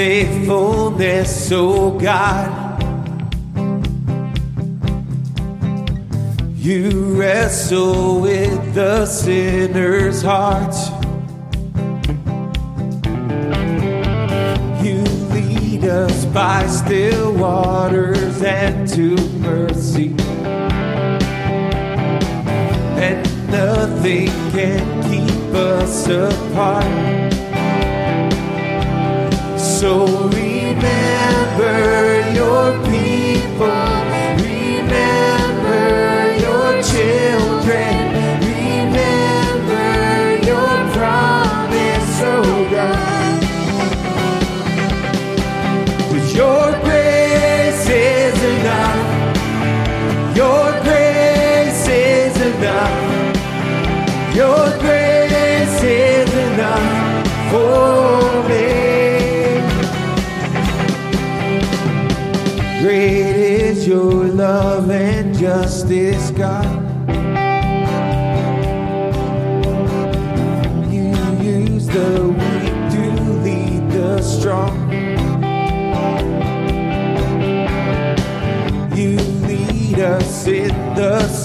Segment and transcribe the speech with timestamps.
[0.00, 2.48] faithfulness, O God.
[6.56, 10.74] You wrestle with the sinner's heart.
[14.82, 15.02] You
[15.34, 20.14] lead us by still waters and to mercy.
[22.96, 27.29] And nothing can keep us apart.
[29.80, 31.72] So remember
[32.34, 33.89] your people,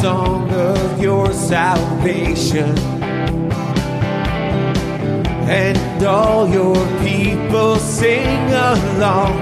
[0.05, 2.77] song of your salvation.
[5.49, 9.33] And all your people sing along.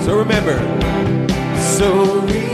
[0.00, 0.58] So remember,
[1.76, 2.51] so remember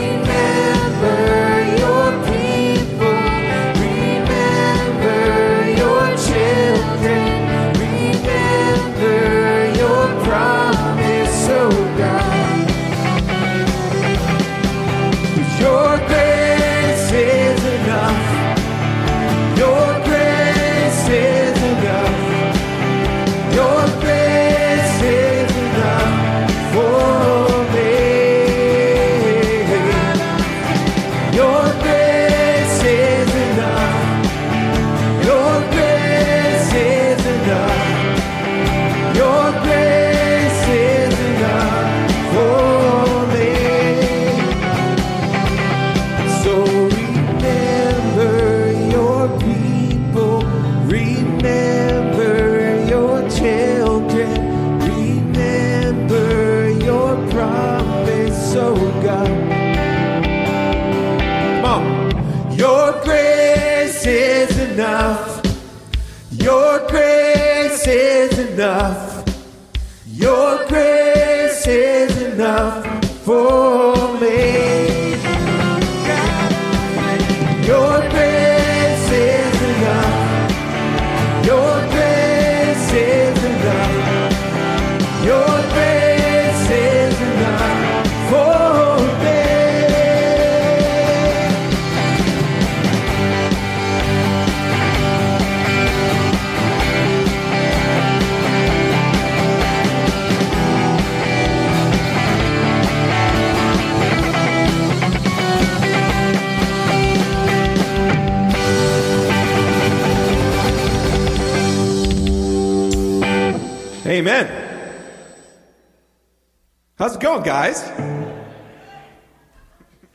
[117.09, 117.81] How's it going, guys?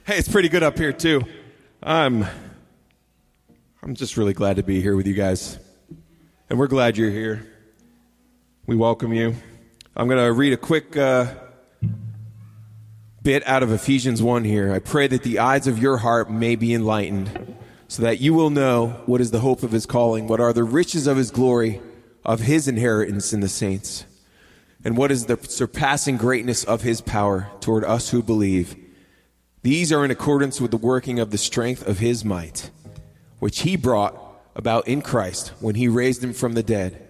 [0.05, 1.23] Hey, it's pretty good up here too.
[1.83, 2.25] I'm
[3.83, 5.59] I'm just really glad to be here with you guys.
[6.49, 7.53] And we're glad you're here.
[8.69, 9.35] We welcome you.
[9.97, 11.35] I'm going to read a quick uh,
[13.25, 14.73] bit out of Ephesians 1 here.
[14.73, 17.57] I pray that the eyes of your heart may be enlightened,
[17.89, 20.63] so that you will know what is the hope of his calling, what are the
[20.63, 21.83] riches of his glory,
[22.25, 24.05] of his inheritance in the saints,
[24.85, 28.77] and what is the surpassing greatness of his power toward us who believe.
[29.63, 32.71] These are in accordance with the working of the strength of his might,
[33.39, 34.21] which he brought
[34.55, 37.01] about in Christ when he raised him from the dead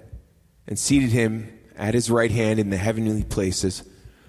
[0.67, 3.82] and seated him at his right hand in the heavenly places,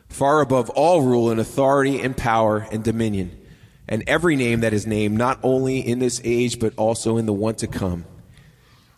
[0.10, 3.40] far above all rule and authority and power and dominion,
[3.88, 7.34] and every name that is named, not only in this age, but also in the
[7.34, 8.06] one to come.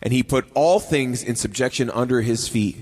[0.00, 2.76] And he put all things in subjection under his feet,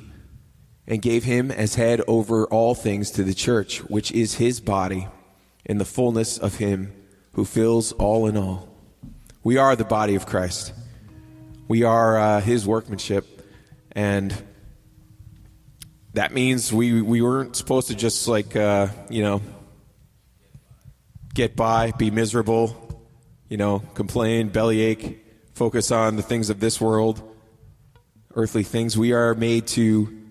[0.86, 5.08] and gave him as head over all things to the church, which is his body,
[5.64, 6.92] in the fullness of him
[7.32, 8.68] who fills all in all.
[9.42, 10.72] We are the body of Christ.
[11.68, 13.26] We are uh, his workmanship.
[13.92, 14.34] And
[16.14, 19.42] that means we, we weren't supposed to just like, uh, you know,
[21.34, 23.04] get by, be miserable,
[23.48, 25.18] you know, complain, bellyache,
[25.54, 27.20] focus on the things of this world,
[28.34, 28.96] earthly things.
[28.96, 30.25] We are made to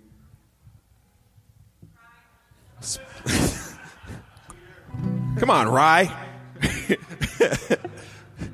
[5.39, 6.16] Come on, Rye.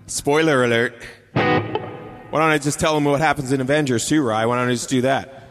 [0.07, 0.95] Spoiler alert.
[1.33, 4.45] Why don't I just tell them what happens in Avengers too, Rye?
[4.45, 5.49] Why don't I just do that?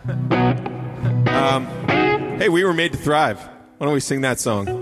[1.29, 1.67] Um,
[2.39, 3.39] hey, we were made to thrive.
[3.79, 4.80] Why don't we sing that song?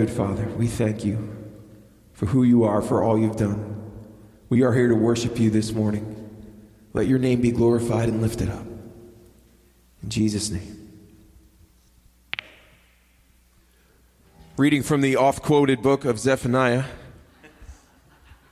[0.00, 0.46] Good Father.
[0.56, 1.28] We thank you
[2.14, 3.92] for who you are, for all you've done.
[4.48, 6.16] We are here to worship you this morning.
[6.94, 8.64] Let your name be glorified and lifted up.
[10.02, 11.02] In Jesus' name.
[14.56, 16.84] Reading from the oft quoted book of Zephaniah.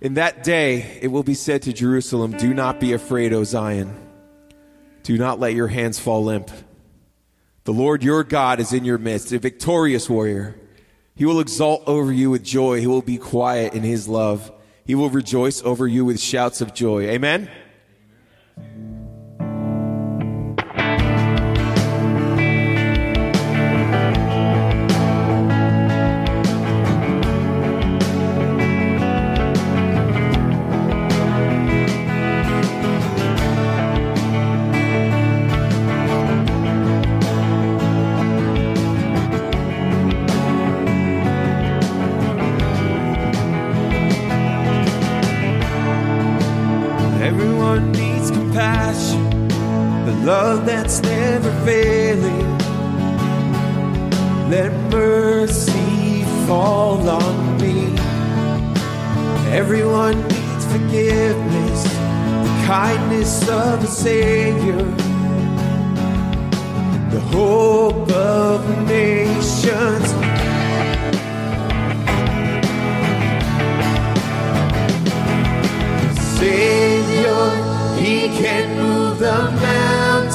[0.02, 3.97] In that day it will be said to Jerusalem, Do not be afraid, O Zion.
[5.02, 6.50] Do not let your hands fall limp.
[7.64, 10.55] The Lord your God is in your midst, a victorious warrior.
[11.19, 12.79] He will exult over you with joy.
[12.81, 14.53] He will be quiet in his love.
[14.85, 17.09] He will rejoice over you with shouts of joy.
[17.09, 17.51] Amen.
[50.29, 52.59] Love that's never failing.
[54.51, 57.97] Let mercy fall on me.
[59.61, 61.83] Everyone needs forgiveness,
[62.45, 64.85] the kindness of a Savior,
[67.15, 70.09] the hope of nations.
[76.39, 77.45] Savior,
[78.03, 79.98] He can move the mountains.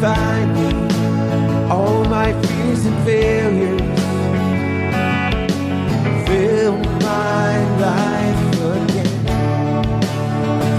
[0.00, 0.68] Find me,
[1.68, 3.80] all my fears and failures.
[6.26, 6.78] Fill
[7.10, 7.52] my
[7.86, 8.42] life
[8.76, 9.12] again.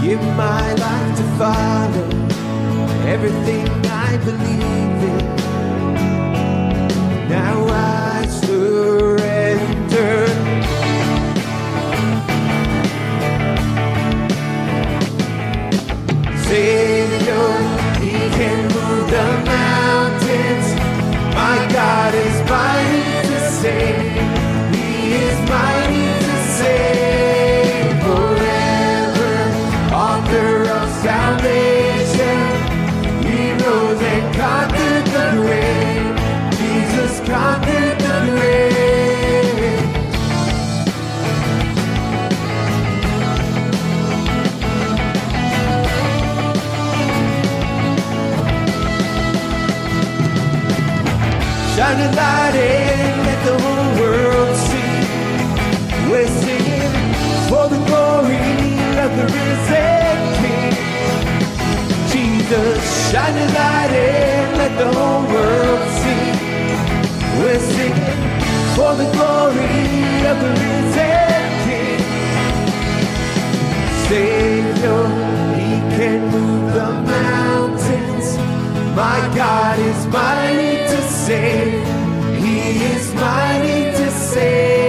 [0.02, 2.08] Give my life to follow
[3.06, 5.26] everything I believe in.
[7.30, 8.11] Now I
[68.92, 72.02] for the glory of the risen King.
[74.08, 75.04] Savior,
[75.60, 78.28] He can move the mountains.
[78.96, 81.88] My God is mighty to save.
[82.44, 82.58] He
[82.94, 84.81] is mighty to save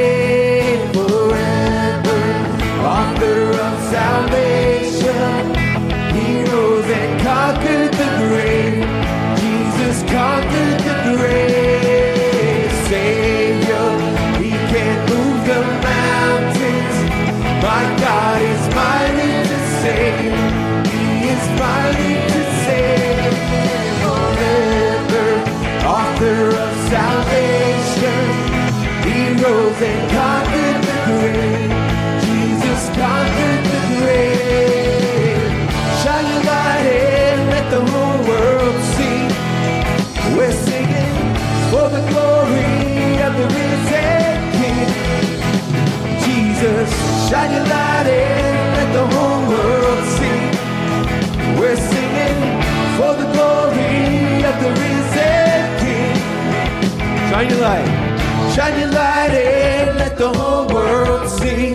[57.43, 61.73] Shine your light, shine your light in, let the whole world see.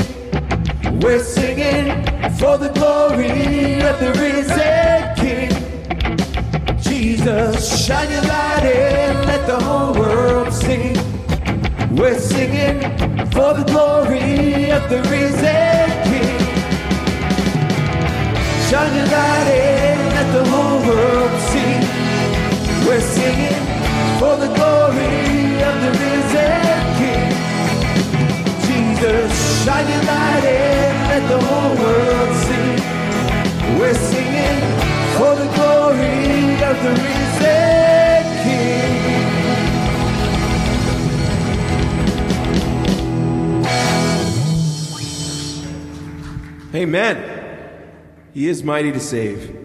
[1.02, 2.06] We're singing
[2.38, 5.52] for the glory of the risen King.
[6.80, 10.96] Jesus, shine your light in, let the whole world sing.
[11.94, 12.80] We're singing
[13.32, 16.40] for the glory of the risen King.
[18.70, 22.88] Shine your light in, let the whole world see.
[22.88, 23.67] We're singing
[24.20, 27.30] for the glory of the risen King.
[28.66, 29.32] Jesus,
[29.64, 32.72] shine your light in, let the whole world see.
[33.80, 34.62] We're singing
[35.18, 38.94] for the glory of the risen King.
[46.74, 47.16] Amen.
[48.34, 49.57] He is mighty to save.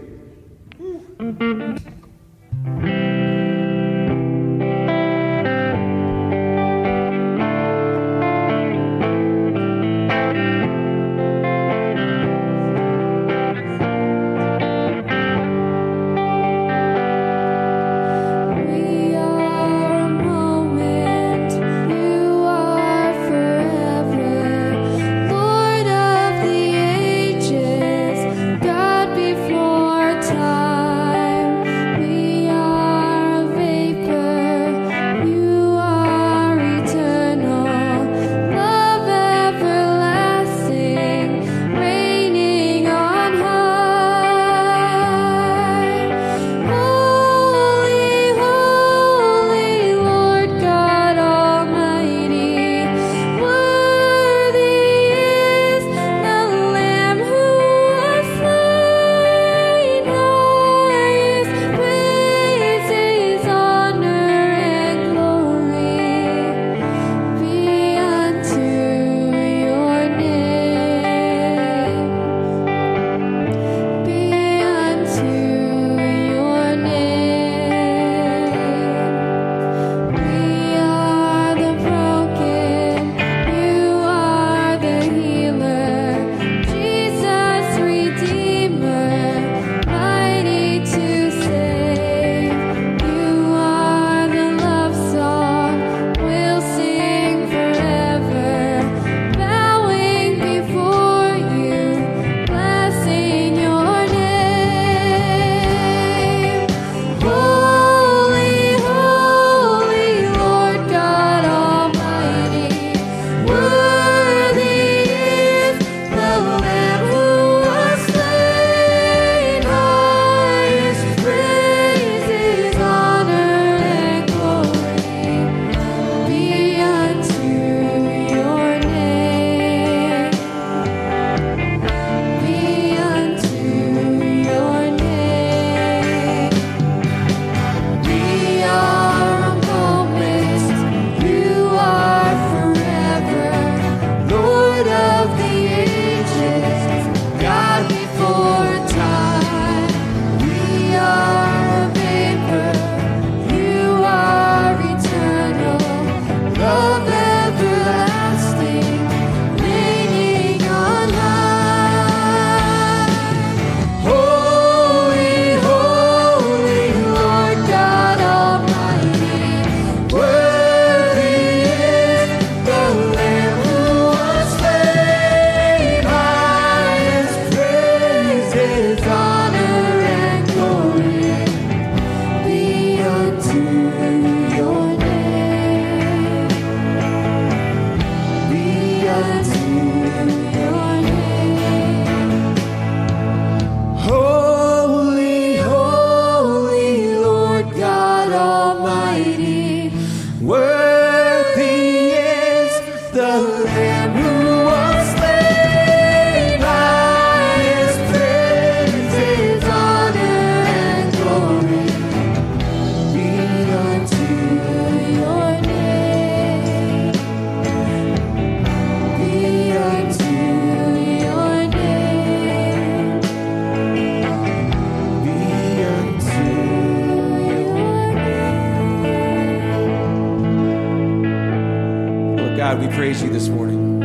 [232.95, 234.01] Praise you this morning.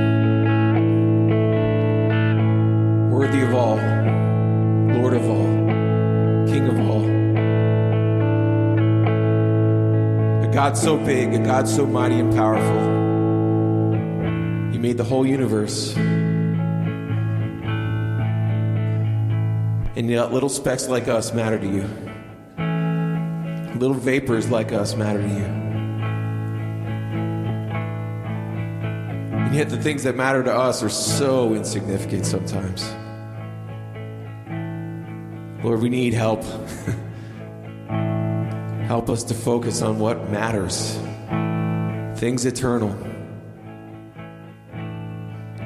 [3.11, 3.75] Worthy of all,
[4.95, 5.45] Lord of all,
[6.47, 7.03] King of all.
[10.45, 12.81] A God so big, a God so mighty and powerful.
[14.73, 15.93] You made the whole universe.
[19.97, 21.89] And yet, little specks like us matter to you.
[23.77, 25.66] Little vapors like us matter to you.
[29.57, 32.83] Yet, the things that matter to us are so insignificant sometimes.
[35.63, 36.43] Lord, we need help.
[38.87, 40.97] help us to focus on what matters
[42.17, 42.95] things eternal,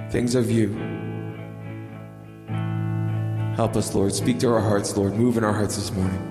[0.09, 0.69] things of you.
[3.55, 4.13] Help us, Lord.
[4.13, 5.13] Speak to our hearts, Lord.
[5.13, 6.27] Move in our hearts this morning.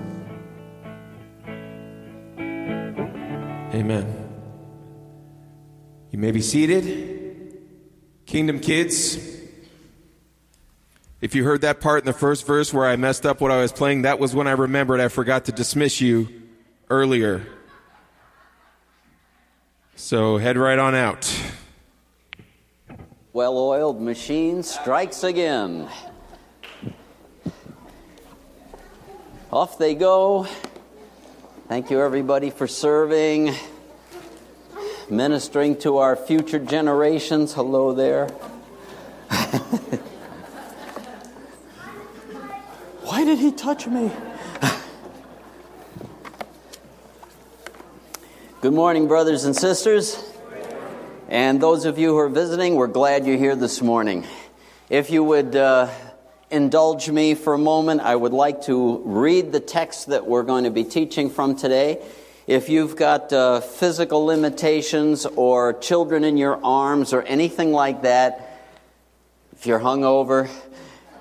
[3.73, 4.21] Amen.
[6.11, 7.00] You may be seated.
[8.31, 9.17] Kingdom kids,
[11.19, 13.57] if you heard that part in the first verse where I messed up what I
[13.57, 16.29] was playing, that was when I remembered I forgot to dismiss you
[16.89, 17.45] earlier.
[19.97, 21.29] So head right on out.
[23.33, 25.89] Well oiled machine strikes again.
[29.51, 30.47] Off they go.
[31.67, 33.53] Thank you, everybody, for serving,
[35.11, 37.53] ministering to our future generations.
[37.53, 38.27] Hello there.
[43.03, 44.09] Why did he touch me?
[48.61, 50.23] Good morning, brothers and sisters.
[51.27, 54.25] And those of you who are visiting, we're glad you're here this morning.
[54.89, 55.89] If you would uh,
[56.49, 60.63] indulge me for a moment, I would like to read the text that we're going
[60.63, 62.01] to be teaching from today.
[62.51, 68.67] If you've got uh, physical limitations or children in your arms or anything like that,
[69.53, 70.49] if you're hungover,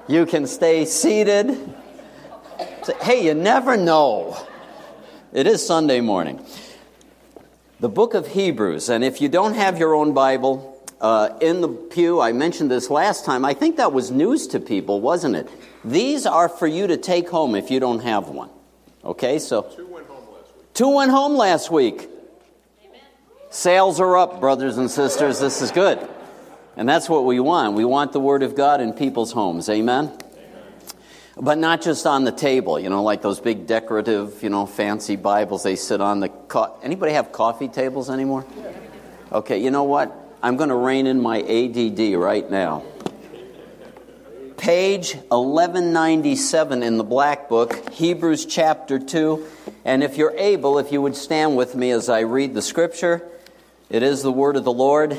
[0.09, 1.57] you can stay seated.
[3.01, 4.45] Hey, you never know.
[5.33, 6.45] It is Sunday morning
[7.79, 8.89] the book of Hebrews.
[8.89, 12.91] And if you don't have your own Bible, uh, in the pew, I mentioned this
[12.91, 13.45] last time.
[13.45, 15.49] I think that was news to people, wasn't it?
[15.85, 18.51] These are for you to take home if you don't have one.
[19.05, 19.71] Okay, so.
[20.75, 22.09] Two went home last week.
[22.85, 23.01] Amen.
[23.51, 25.41] Sales are up, brothers and sisters.
[25.41, 25.99] This is good.
[26.77, 27.75] And that's what we want.
[27.75, 29.69] We want the Word of God in people's homes.
[29.69, 30.17] Amen?
[31.41, 35.17] but not just on the table you know like those big decorative you know fancy
[35.17, 38.45] bibles they sit on the co- anybody have coffee tables anymore
[39.33, 42.83] okay you know what i'm going to rein in my add right now
[44.61, 49.47] page 1197 in the black book hebrews chapter 2
[49.87, 53.27] and if you're able if you would stand with me as i read the scripture
[53.89, 55.19] it is the word of the lord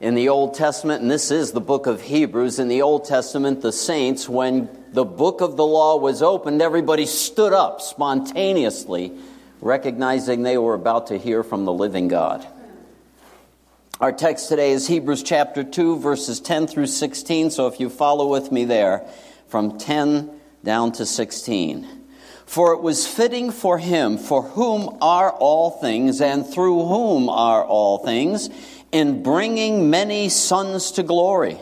[0.00, 2.58] in the Old Testament, and this is the book of Hebrews.
[2.58, 7.06] In the Old Testament, the saints, when the book of the law was opened, everybody
[7.06, 9.12] stood up spontaneously,
[9.60, 12.44] recognizing they were about to hear from the living God.
[14.02, 17.52] Our text today is Hebrews chapter 2, verses 10 through 16.
[17.52, 19.06] So if you follow with me there,
[19.46, 20.28] from 10
[20.64, 21.86] down to 16.
[22.44, 27.64] For it was fitting for him, for whom are all things, and through whom are
[27.64, 28.50] all things,
[28.90, 31.60] in bringing many sons to glory,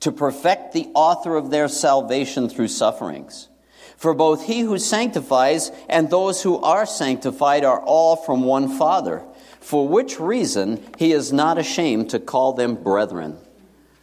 [0.00, 3.50] to perfect the author of their salvation through sufferings.
[3.98, 9.22] For both he who sanctifies and those who are sanctified are all from one Father,
[9.60, 13.38] for which reason he is not ashamed to call them brethren,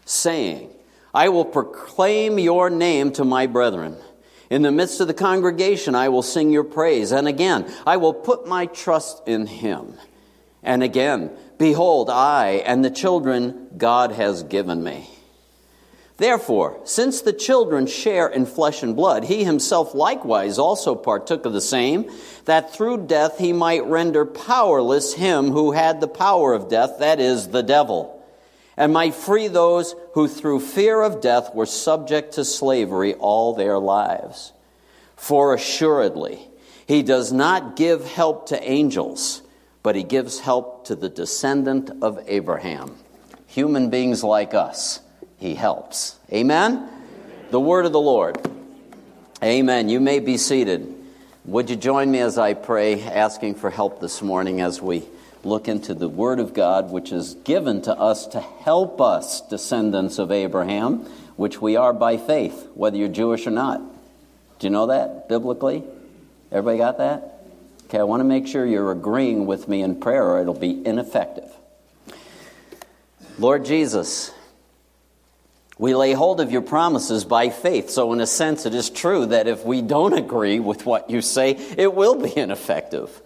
[0.06, 0.70] saying,
[1.14, 3.98] I will proclaim your name to my brethren.
[4.50, 7.12] In the midst of the congregation, I will sing your praise.
[7.12, 9.96] And again, I will put my trust in him.
[10.64, 15.10] And again, Behold, I and the children God has given me.
[16.18, 21.54] Therefore, since the children share in flesh and blood, he himself likewise also partook of
[21.54, 22.10] the same,
[22.46, 27.20] that through death he might render powerless him who had the power of death, that
[27.20, 28.24] is, the devil,
[28.76, 33.78] and might free those who through fear of death were subject to slavery all their
[33.78, 34.54] lives.
[35.16, 36.40] For assuredly,
[36.88, 39.44] he does not give help to angels
[39.88, 42.94] but he gives help to the descendant of Abraham.
[43.48, 45.00] Human beings like us,
[45.38, 46.18] he helps.
[46.32, 46.90] Amen?
[47.52, 48.38] The word of the Lord.
[49.44, 49.90] Amen.
[49.90, 50.96] You may be seated.
[51.46, 55.06] Would you join me as I pray, asking for help this morning as we
[55.44, 60.20] look into the Word of God, which is given to us to help us, descendants
[60.20, 61.06] of Abraham,
[61.38, 63.80] which we are by faith, whether you're Jewish or not.
[64.60, 65.84] Do you know that biblically?
[66.52, 67.44] Everybody got that?
[67.86, 70.86] Okay, I want to make sure you're agreeing with me in prayer or it'll be
[70.86, 71.50] ineffective.
[73.40, 74.32] Lord Jesus,
[75.78, 77.90] we lay hold of your promises by faith.
[77.90, 81.22] So, in a sense, it is true that if we don't agree with what you
[81.22, 83.22] say, it will be ineffective.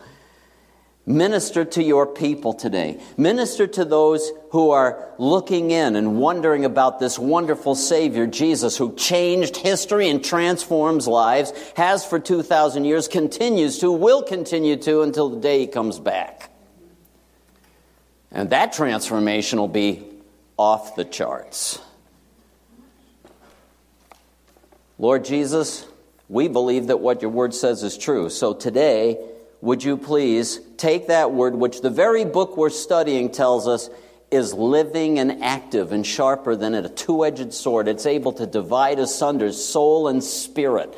[1.05, 3.01] Minister to your people today.
[3.17, 8.95] Minister to those who are looking in and wondering about this wonderful Savior, Jesus, who
[8.95, 15.29] changed history and transforms lives, has for 2,000 years, continues to, will continue to until
[15.29, 16.51] the day He comes back.
[18.31, 20.03] And that transformation will be
[20.55, 21.79] off the charts.
[25.01, 25.83] Lord Jesus,
[26.29, 28.29] we believe that what your word says is true.
[28.29, 29.17] So today,
[29.59, 33.89] would you please take that word, which the very book we're studying tells us
[34.29, 37.87] is living and active and sharper than a two edged sword.
[37.87, 40.95] It's able to divide asunder soul and spirit.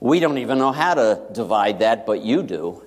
[0.00, 2.82] We don't even know how to divide that, but you do.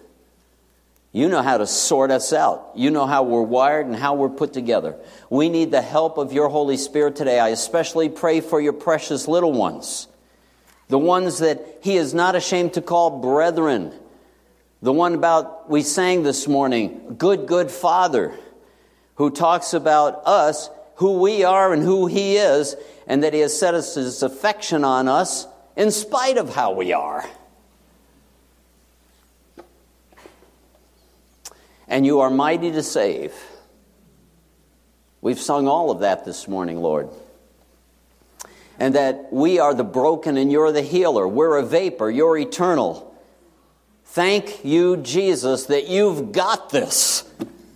[1.14, 2.72] You know how to sort us out.
[2.76, 4.98] You know how we're wired and how we're put together.
[5.30, 7.40] We need the help of your Holy Spirit today.
[7.40, 10.10] I especially pray for your precious little ones,
[10.88, 13.94] the ones that He is not ashamed to call brethren
[14.82, 18.38] the one about we sang this morning, Good, Good Father,
[19.16, 22.76] who talks about us, who we are and who He is,
[23.08, 26.94] and that He has set us His affection on us in spite of how we
[26.94, 27.26] are.
[31.88, 33.34] And you are mighty to save.
[35.22, 37.10] We've sung all of that this morning, Lord.
[38.80, 41.28] And that we are the broken and you're the healer.
[41.28, 43.16] We're a vapor, you're eternal.
[44.06, 47.24] Thank you, Jesus, that you've got this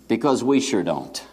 [0.07, 1.23] because we sure don't.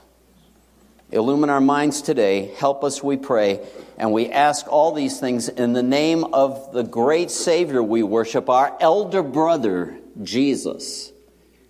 [1.10, 2.52] Illumine our minds today.
[2.58, 3.66] Help us, we pray.
[3.96, 8.50] And we ask all these things in the name of the great Savior we worship,
[8.50, 11.10] our elder brother, Jesus.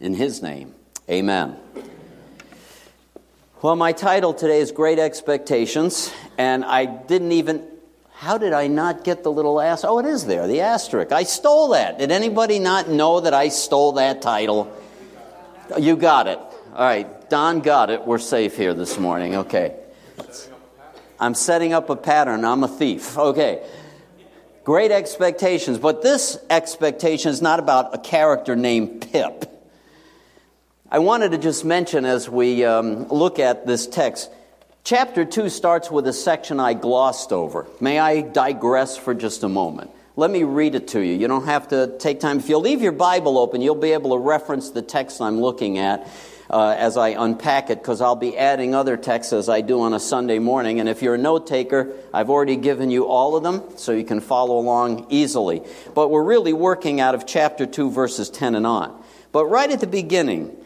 [0.01, 0.75] In his name,
[1.09, 1.57] amen.
[3.63, 7.67] Well, my title today is Great Expectations, and I didn't even
[8.19, 9.85] how did I not get the little ass?
[9.85, 11.13] Oh, it is there, the asterisk.
[11.13, 12.01] I stole that.
[12.01, 14.77] Did anybody not know that I stole that title?
[15.79, 16.37] You got it.
[16.37, 18.05] All right, Don got it.
[18.05, 19.37] We're safe here this morning.
[19.37, 19.77] Okay.
[21.21, 22.45] I'm setting up a pattern.
[22.45, 23.17] I'm a thief.
[23.17, 23.65] Okay.
[24.65, 25.79] Great expectations.
[25.79, 29.45] But this expectation is not about a character named Pip.
[30.91, 34.29] I wanted to just mention as we um, look at this text
[34.85, 37.67] Chapter 2 starts with a section I glossed over.
[37.81, 39.91] May I digress for just a moment?
[40.17, 41.15] Let me read it to you.
[41.15, 42.39] You don't have to take time.
[42.39, 45.79] If you leave your Bible open, you'll be able to reference the text I'm looking
[45.79, 46.09] at
[46.51, 49.93] uh, as I unpack it, because I'll be adding other texts as I do on
[49.93, 50.81] a Sunday morning.
[50.81, 54.05] And if you're a note taker, I've already given you all of them, so you
[54.05, 55.63] can follow along easily.
[55.95, 59.01] But we're really working out of chapter 2, verses 10 and on.
[59.31, 60.57] But right at the beginning,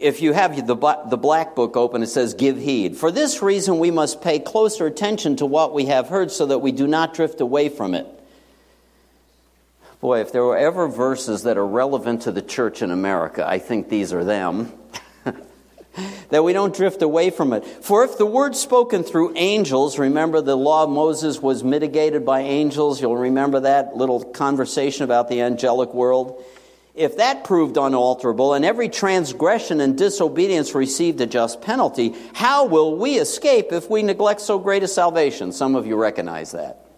[0.00, 0.74] if you have the,
[1.08, 2.96] the black book open, it says, Give heed.
[2.96, 6.58] For this reason, we must pay closer attention to what we have heard so that
[6.58, 8.06] we do not drift away from it.
[10.00, 13.58] Boy, if there were ever verses that are relevant to the church in America, I
[13.58, 14.72] think these are them.
[16.30, 17.66] that we don't drift away from it.
[17.66, 22.40] For if the word spoken through angels, remember the law of Moses was mitigated by
[22.40, 26.42] angels, you'll remember that little conversation about the angelic world
[27.00, 32.94] if that proved unalterable and every transgression and disobedience received a just penalty, how will
[32.94, 35.50] we escape if we neglect so great a salvation?
[35.50, 36.89] Some of you recognize that.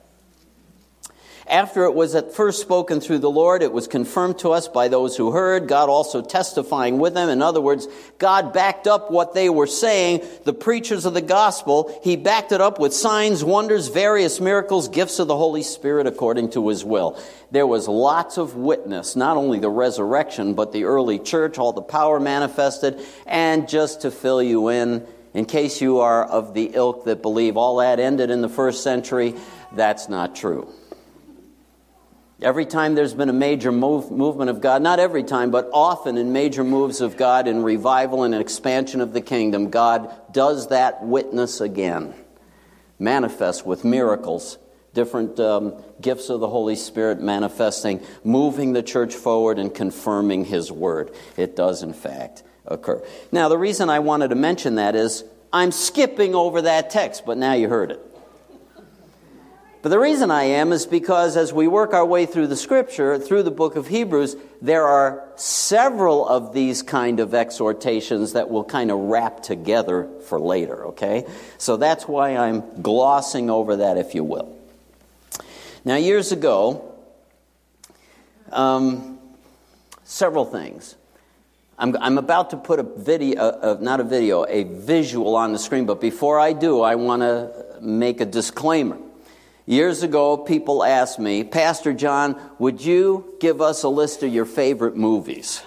[1.53, 4.89] After it was at first spoken through the Lord, it was confirmed to us by
[4.89, 7.29] those who heard, God also testifying with them.
[7.29, 7.87] In other words,
[8.17, 11.95] God backed up what they were saying, the preachers of the gospel.
[12.03, 16.53] He backed it up with signs, wonders, various miracles, gifts of the Holy Spirit according
[16.53, 17.21] to his will.
[17.51, 21.83] There was lots of witness, not only the resurrection, but the early church, all the
[21.83, 27.05] power manifested, and just to fill you in, in case you are of the ilk
[27.05, 29.35] that believe all that ended in the first century,
[29.75, 30.67] that's not true.
[32.43, 36.19] Every time there's been a major move, movement of God, not every time, but often
[36.19, 41.05] in major moves of God in revival and expansion of the kingdom, God does that
[41.05, 42.15] witness again,
[42.99, 44.59] manifests with miracles,
[44.93, 50.73] different um, gifts of the Holy Spirit manifesting, moving the church forward and confirming His
[50.73, 51.15] word.
[51.37, 53.03] It does, in fact, occur.
[53.31, 57.39] Now, the reason I wanted to mention that is I'm skipping over that text, but
[57.39, 58.12] now you heard it.
[59.83, 63.19] But the reason I am is because as we work our way through the scripture,
[63.19, 68.63] through the book of Hebrews, there are several of these kind of exhortations that will
[68.63, 71.27] kind of wrap together for later, okay?
[71.59, 74.57] So that's why I'm glossing over that, if you will.
[75.85, 76.95] Now, years ago,
[78.53, 79.19] um,
[80.05, 80.95] several things.
[81.77, 85.53] I'm, I'm, about to put a video, uh, uh, not a video, a visual on
[85.53, 88.99] the screen, but before I do, I want to make a disclaimer.
[89.67, 94.45] Years ago, people asked me, Pastor John, would you give us a list of your
[94.45, 95.63] favorite movies?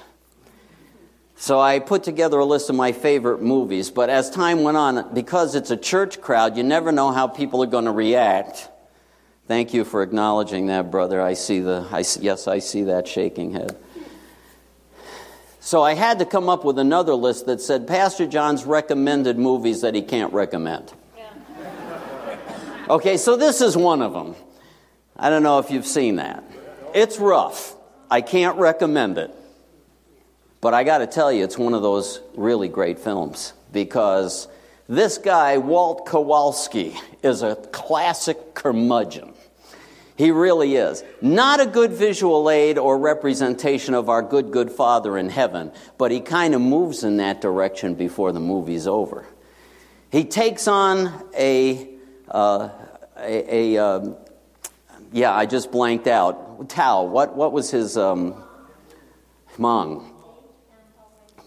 [1.37, 5.13] So I put together a list of my favorite movies, but as time went on,
[5.13, 8.69] because it's a church crowd, you never know how people are going to react.
[9.47, 11.21] Thank you for acknowledging that, brother.
[11.21, 13.77] I see the, I, yes, I see that shaking head.
[15.59, 19.81] So I had to come up with another list that said Pastor John's recommended movies
[19.81, 20.93] that he can't recommend.
[22.87, 24.35] Okay, so this is one of them.
[25.17, 26.43] I don't know if you've seen that.
[26.93, 27.75] It's rough.
[28.11, 29.31] I can't recommend it.
[30.61, 34.47] But I got to tell you, it's one of those really great films because
[34.87, 39.33] this guy, Walt Kowalski, is a classic curmudgeon.
[40.15, 41.03] He really is.
[41.21, 46.11] Not a good visual aid or representation of our good, good Father in heaven, but
[46.11, 49.25] he kind of moves in that direction before the movie's over.
[50.11, 51.94] He takes on a,
[52.29, 52.69] uh,
[53.17, 54.15] a, a um,
[55.11, 56.69] yeah, I just blanked out.
[56.69, 58.43] Tao, what, what was his, um,
[59.57, 60.11] Hmong?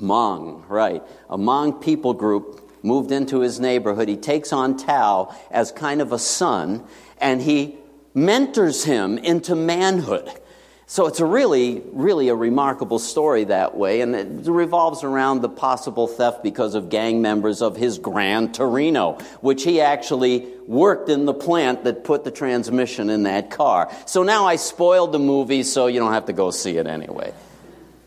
[0.01, 1.03] Hmong, right.
[1.29, 4.09] A Hmong people group moved into his neighborhood.
[4.09, 6.85] He takes on Tao as kind of a son,
[7.21, 7.77] and he
[8.15, 10.31] mentors him into manhood.
[10.91, 15.49] So it's a really, really a remarkable story that way, and it revolves around the
[15.51, 21.27] possible theft because of gang members of his Gran Torino, which he actually worked in
[21.27, 23.95] the plant that put the transmission in that car.
[24.07, 27.35] So now I spoiled the movie, so you don't have to go see it anyway.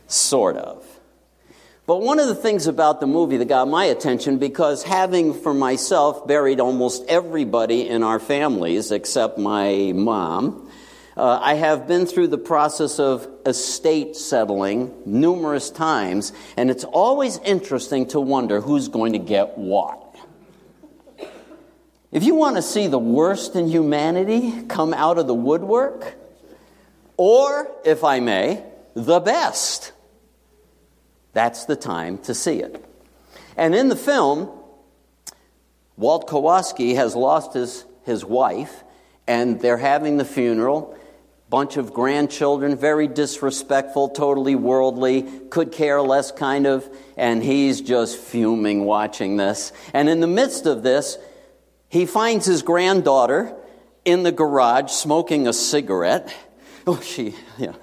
[0.08, 0.84] Sort of.
[1.86, 5.54] But one of the things about the movie that got my attention, because having for
[5.54, 10.71] myself buried almost everybody in our families except my mom,
[11.22, 17.38] uh, I have been through the process of estate settling numerous times, and it's always
[17.46, 20.16] interesting to wonder who's going to get what.
[22.12, 26.16] If you want to see the worst in humanity come out of the woodwork,
[27.18, 28.64] or, if I may,
[28.96, 29.92] the best,
[31.34, 32.84] that's the time to see it.
[33.56, 34.50] And in the film,
[35.98, 38.84] Walt Kowalski has lost his, his wife,
[39.28, 40.98] and they're having the funeral.
[41.52, 48.18] Bunch of grandchildren, very disrespectful, totally worldly, could care less, kind of, and he's just
[48.18, 49.72] fuming watching this.
[49.94, 51.20] And in the midst of this,
[51.90, 53.56] he finds his granddaughter
[54.04, 56.34] in the garage smoking a cigarette
[56.88, 57.74] oh, she, yeah.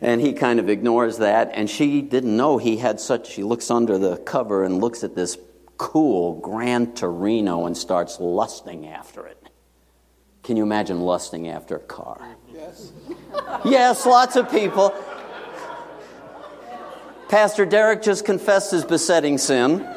[0.00, 1.52] And he kind of ignores that.
[1.54, 5.14] And she didn't know he had such, she looks under the cover and looks at
[5.14, 5.38] this
[5.76, 9.38] cool Gran Torino and starts lusting after it.
[10.42, 12.36] Can you imagine lusting after a car?
[13.64, 14.06] Yes.
[14.06, 14.94] lots of people.
[17.28, 19.88] Pastor Derek just confessed his besetting sin.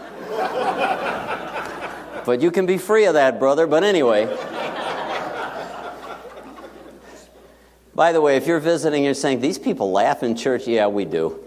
[2.26, 3.68] But you can be free of that, brother.
[3.68, 4.26] But anyway.
[7.94, 10.68] By the way, if you're visiting, and you're saying, these people laugh in church.
[10.68, 11.40] Yeah, we do.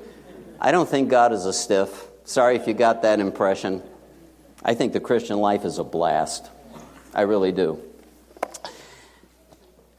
[0.60, 2.06] I don't think God is a stiff.
[2.24, 3.82] Sorry if you got that impression.
[4.64, 6.50] I think the Christian life is a blast.
[7.14, 7.82] I really do.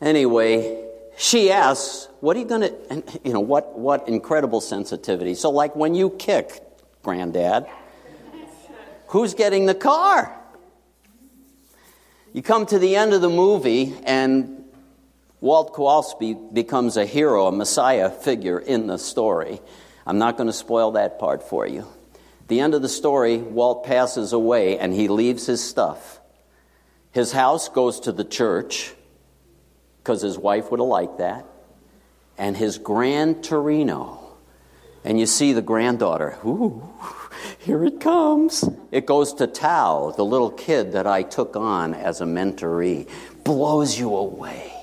[0.01, 0.88] Anyway,
[1.19, 5.35] she asks, What are you going to, you know, what, what incredible sensitivity.
[5.35, 6.63] So, like when you kick,
[7.03, 7.67] Granddad,
[9.07, 10.33] who's getting the car?
[12.31, 14.63] You come to the end of the movie, and
[15.41, 19.59] Walt Kowalski becomes a hero, a messiah figure in the story.
[20.07, 21.85] I'm not going to spoil that part for you.
[22.47, 26.21] The end of the story, Walt passes away and he leaves his stuff.
[27.11, 28.93] His house goes to the church
[30.03, 31.45] because his wife would have liked that.
[32.37, 34.19] And his Gran Torino.
[35.03, 36.37] And you see the granddaughter.
[36.45, 36.83] Ooh,
[37.59, 38.67] here it comes.
[38.91, 43.07] It goes to Tao, the little kid that I took on as a mentoree.
[43.43, 44.73] Blows you away.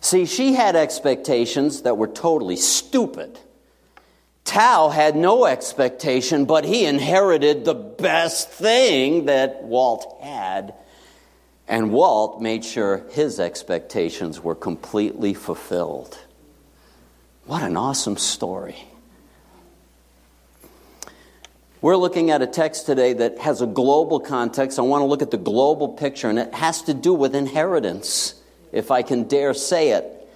[0.00, 3.38] See, she had expectations that were totally stupid.
[4.44, 10.72] Tao had no expectation, but he inherited the best thing that Walt had.
[11.68, 16.18] And Walt made sure his expectations were completely fulfilled.
[17.44, 18.76] What an awesome story.
[21.80, 24.78] We're looking at a text today that has a global context.
[24.78, 28.34] I want to look at the global picture, and it has to do with inheritance
[28.72, 30.28] if I can dare say it.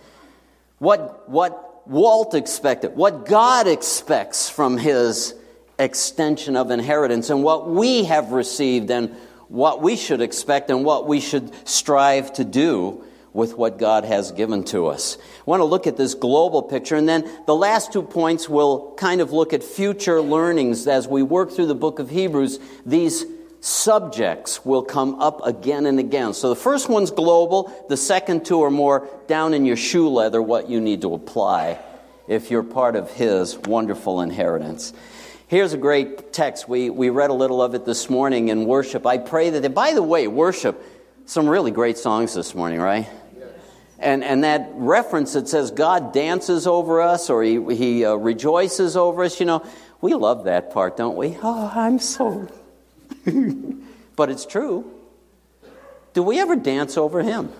[0.78, 5.34] What, what Walt expected, what God expects from his
[5.78, 9.16] extension of inheritance, and what we have received, and
[9.52, 14.32] what we should expect, and what we should strive to do with what God has
[14.32, 15.18] given to us.
[15.20, 18.94] I want to look at this global picture, and then the last two points will
[18.96, 22.60] kind of look at future learnings as we work through the book of Hebrews.
[22.86, 23.26] These
[23.60, 26.32] subjects will come up again and again.
[26.32, 30.40] So the first one's global, the second two are more down in your shoe leather
[30.40, 31.78] what you need to apply
[32.26, 34.94] if you're part of His wonderful inheritance.
[35.52, 36.66] Here's a great text.
[36.66, 39.06] We, we read a little of it this morning in worship.
[39.06, 40.82] I pray that, they, by the way, worship,
[41.26, 43.06] some really great songs this morning, right?
[43.98, 48.96] And, and that reference that says God dances over us or He, he uh, rejoices
[48.96, 49.62] over us, you know,
[50.00, 51.36] we love that part, don't we?
[51.42, 52.48] Oh, I'm so.
[54.16, 54.90] but it's true.
[56.14, 57.52] Do we ever dance over Him?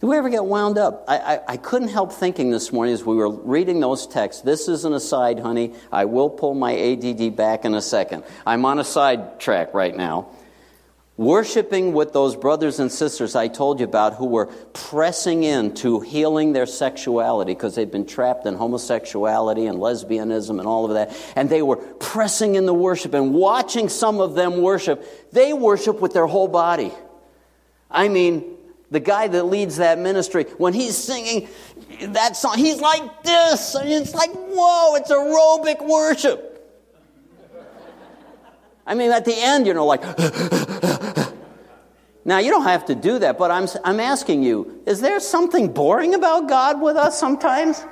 [0.00, 1.04] Do we ever get wound up?
[1.08, 4.42] I, I, I, couldn't help thinking this morning as we were reading those texts.
[4.42, 5.74] This is an aside, honey.
[5.90, 8.22] I will pull my ADD back in a second.
[8.46, 10.28] I'm on a side track right now.
[11.16, 16.52] Worshipping with those brothers and sisters I told you about who were pressing into healing
[16.52, 21.12] their sexuality because they'd been trapped in homosexuality and lesbianism and all of that.
[21.34, 25.32] And they were pressing in the worship and watching some of them worship.
[25.32, 26.92] They worship with their whole body.
[27.90, 28.57] I mean,
[28.90, 31.48] the guy that leads that ministry, when he's singing
[32.00, 33.74] that song, he's like this.
[33.74, 36.54] And it's like, whoa, it's aerobic worship.
[38.86, 40.02] I mean, at the end, you know, like,
[42.24, 45.72] now you don't have to do that, but I'm, I'm asking you, is there something
[45.72, 47.84] boring about God with us sometimes?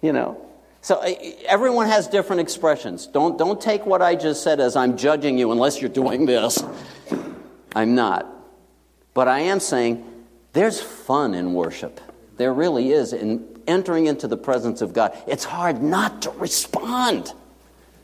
[0.00, 0.46] You know?
[0.80, 1.02] So
[1.46, 3.06] everyone has different expressions.
[3.06, 6.64] Don't, don't take what I just said as I'm judging you unless you're doing this.
[7.74, 8.39] I'm not.
[9.14, 10.04] But I am saying
[10.52, 12.00] there's fun in worship.
[12.36, 15.16] There really is in entering into the presence of God.
[15.26, 17.32] It's hard not to respond.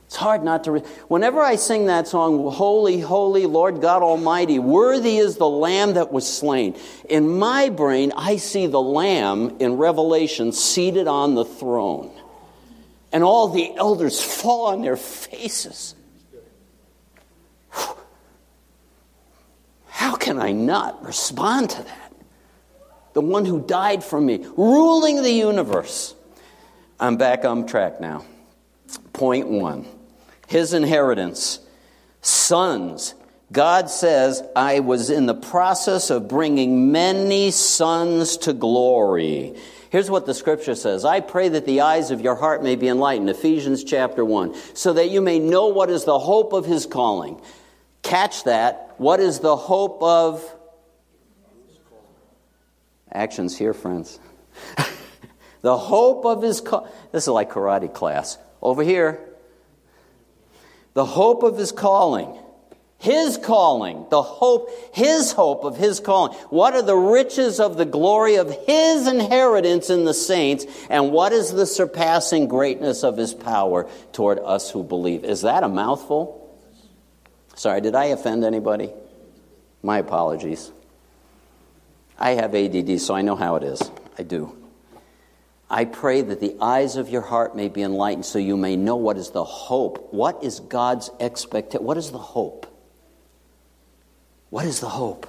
[0.07, 0.73] It's hard not to.
[0.73, 5.95] Re- Whenever I sing that song, Holy, Holy, Lord God Almighty, worthy is the Lamb
[5.95, 6.77] that was slain.
[7.09, 12.13] In my brain, I see the Lamb in Revelation seated on the throne.
[13.11, 15.96] And all the elders fall on their faces.
[19.97, 22.13] How can I not respond to that?
[23.15, 26.15] The one who died for me, ruling the universe.
[27.01, 28.27] I'm back on track now.
[29.15, 29.87] Point one
[30.49, 31.61] his inheritance.
[32.21, 33.15] Sons.
[33.51, 39.55] God says, I was in the process of bringing many sons to glory.
[39.89, 42.89] Here's what the scripture says I pray that the eyes of your heart may be
[42.89, 46.85] enlightened, Ephesians chapter 1, so that you may know what is the hope of his
[46.85, 47.41] calling.
[48.07, 48.95] Catch that.
[48.99, 50.41] What is the hope of.
[53.13, 54.21] Actions here, friends.
[55.63, 56.89] the hope of his call.
[57.11, 58.39] This is like karate class.
[58.63, 59.19] Over here,
[60.95, 62.39] the hope of his calling.
[62.99, 66.33] His calling, the hope, his hope of his calling.
[66.49, 70.65] What are the riches of the glory of his inheritance in the saints?
[70.89, 75.25] And what is the surpassing greatness of his power toward us who believe?
[75.25, 76.46] Is that a mouthful?
[77.57, 78.91] Sorry, did I offend anybody?
[79.83, 80.71] My apologies.
[82.19, 83.91] I have ADD, so I know how it is.
[84.19, 84.57] I do.
[85.69, 88.97] I pray that the eyes of your heart may be enlightened so you may know
[88.97, 90.13] what is the hope.
[90.13, 91.85] What is God's expectation?
[91.85, 92.67] What is the hope?
[94.51, 95.27] What is the hope?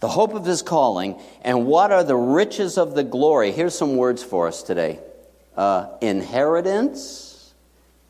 [0.00, 3.52] The hope of his calling, and what are the riches of the glory?
[3.52, 5.00] Here's some words for us today
[5.56, 7.52] uh, inheritance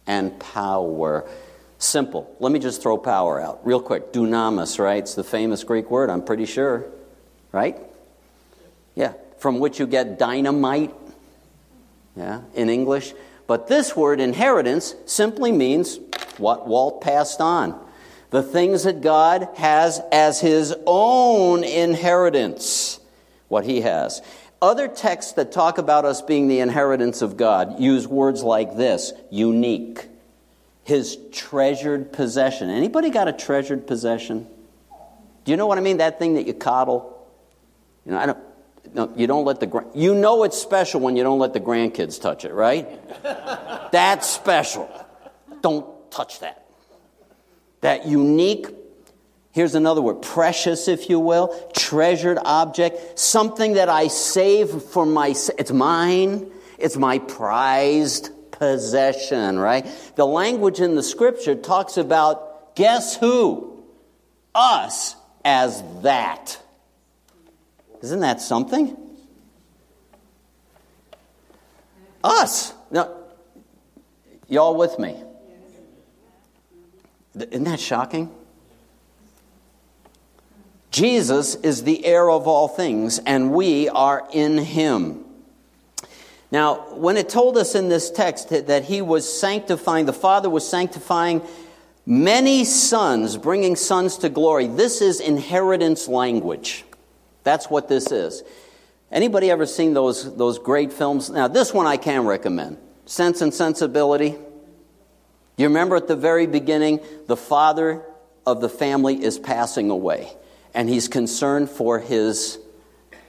[0.07, 1.29] and power.
[1.79, 2.35] Simple.
[2.41, 4.13] Let me just throw power out real quick.
[4.13, 4.99] Dunamis, right?
[4.99, 6.87] It's the famous Greek word, I'm pretty sure.
[7.53, 7.79] Right?
[8.95, 9.13] Yeah.
[9.39, 10.93] From which you get dynamite
[12.17, 13.15] yeah, in English.
[13.47, 16.01] But this word, inheritance, simply means
[16.37, 17.79] what Walt passed on.
[18.31, 23.01] The things that God has as his own inheritance,
[23.47, 24.21] what he has.
[24.61, 29.13] Other texts that talk about us being the inheritance of God use words like this
[29.31, 30.09] unique,
[30.89, 32.71] his treasured possession.
[32.71, 34.47] Anybody got a treasured possession?
[35.45, 35.99] Do you know what I mean?
[35.99, 37.29] That thing that you coddle?
[38.07, 38.39] You know, I don't,
[38.95, 42.19] no, you don't let the you know it's special when you don't let the grandkids
[42.19, 42.89] touch it, right?
[43.93, 44.91] That's special.
[45.61, 46.65] Don't touch that.
[47.83, 48.69] That unique
[49.53, 55.29] here's another word, precious if you will, treasured object, something that I save for my
[55.59, 59.87] it's mine, it's my prized possession, right?
[60.17, 63.85] The language in the scripture talks about guess who?
[64.55, 66.61] Us as that.
[68.03, 68.97] Isn't that something?
[72.23, 72.73] Us.
[72.91, 73.11] Now,
[74.49, 75.23] y'all with me?
[77.35, 78.35] Isn't that shocking?
[80.91, 85.25] Jesus is the heir of all things, and we are in him.
[86.51, 90.67] Now, when it told us in this text that he was sanctifying, the Father was
[90.67, 91.43] sanctifying
[92.07, 96.85] many sons, bringing sons to glory, this is inheritance language.
[97.45, 98.43] That's what this is.
[99.13, 101.31] Anybody ever seen those, those great films?
[101.31, 104.37] Now, this one I can recommend Sense and Sensibility.
[105.57, 108.03] You remember at the very beginning, the father
[108.47, 110.33] of the family is passing away,
[110.73, 112.59] and he's concerned for his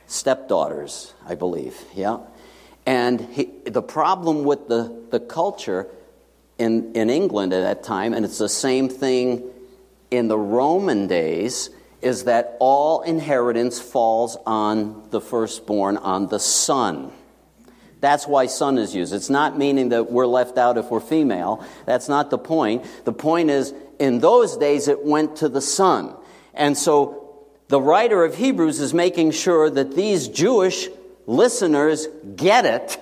[0.07, 1.77] stepdaughters, I believe.
[1.93, 2.19] Yeah?
[2.89, 5.85] And he, the problem with the, the culture
[6.57, 9.43] in, in England at that time, and it's the same thing
[10.09, 11.69] in the Roman days,
[12.01, 17.11] is that all inheritance falls on the firstborn, on the son.
[18.01, 19.13] That's why son is used.
[19.13, 21.63] It's not meaning that we're left out if we're female.
[21.85, 22.85] That's not the point.
[23.05, 26.15] The point is, in those days, it went to the son.
[26.55, 30.89] And so the writer of Hebrews is making sure that these Jewish
[31.29, 32.99] listeners get it,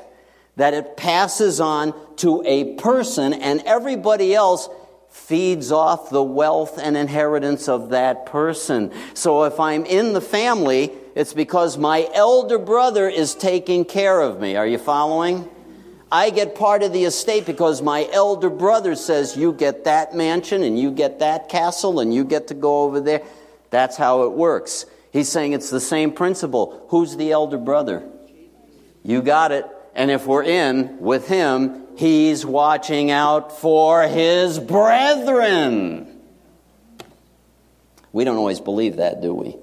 [0.57, 4.69] that it passes on to a person, and everybody else
[5.09, 8.91] feeds off the wealth and inheritance of that person.
[9.13, 14.39] So if I'm in the family, it's because my elder brother is taking care of
[14.39, 14.55] me.
[14.55, 15.49] Are you following?
[16.11, 20.63] I get part of the estate because my elder brother says, You get that mansion
[20.63, 23.23] and you get that castle and you get to go over there.
[23.69, 24.85] That's how it works.
[25.11, 26.85] He's saying it's the same principle.
[26.89, 28.07] Who's the elder brother?
[29.07, 29.65] You got it.
[29.95, 36.19] And if we're in with him, he's watching out for his brethren.
[38.11, 39.55] We don't always believe that, do we?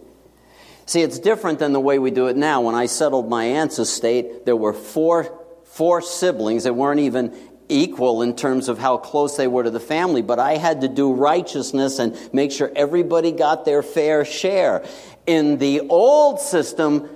[0.86, 2.62] See, it's different than the way we do it now.
[2.62, 7.36] When I settled my aunt's estate, there were four, four siblings that weren't even
[7.68, 10.88] equal in terms of how close they were to the family, but I had to
[10.88, 14.86] do righteousness and make sure everybody got their fair share.
[15.26, 17.08] In the old system,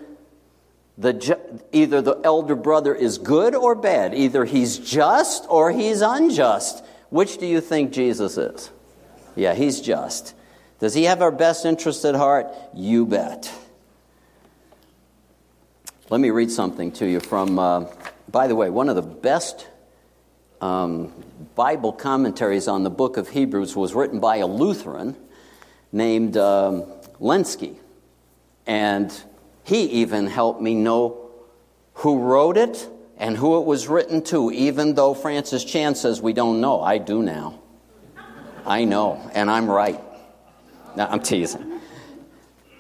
[0.99, 1.39] the,
[1.71, 4.15] either the elder brother is good or bad.
[4.15, 6.85] Either he's just or he's unjust.
[7.11, 8.71] Which do you think Jesus is?
[9.37, 10.35] Yeah, he's just.
[10.81, 12.49] Does he have our best interest at heart?
[12.75, 13.53] You bet.
[16.11, 17.85] Let me read something to you from, uh,
[18.31, 19.69] by the way, one of the best
[20.61, 21.13] um,
[21.55, 25.17] Bible commentaries on the book of Hebrews was written by a Lutheran
[25.93, 26.85] named um,
[27.21, 27.77] Lenski.
[28.67, 29.13] And
[29.69, 31.29] he even helped me know
[31.93, 32.89] who wrote it
[33.19, 36.81] and who it was written to, even though Francis Chan says we don't know.
[36.81, 37.61] I do now.
[38.65, 40.01] I know, and I'm right.
[40.97, 41.81] No, I'm teasing.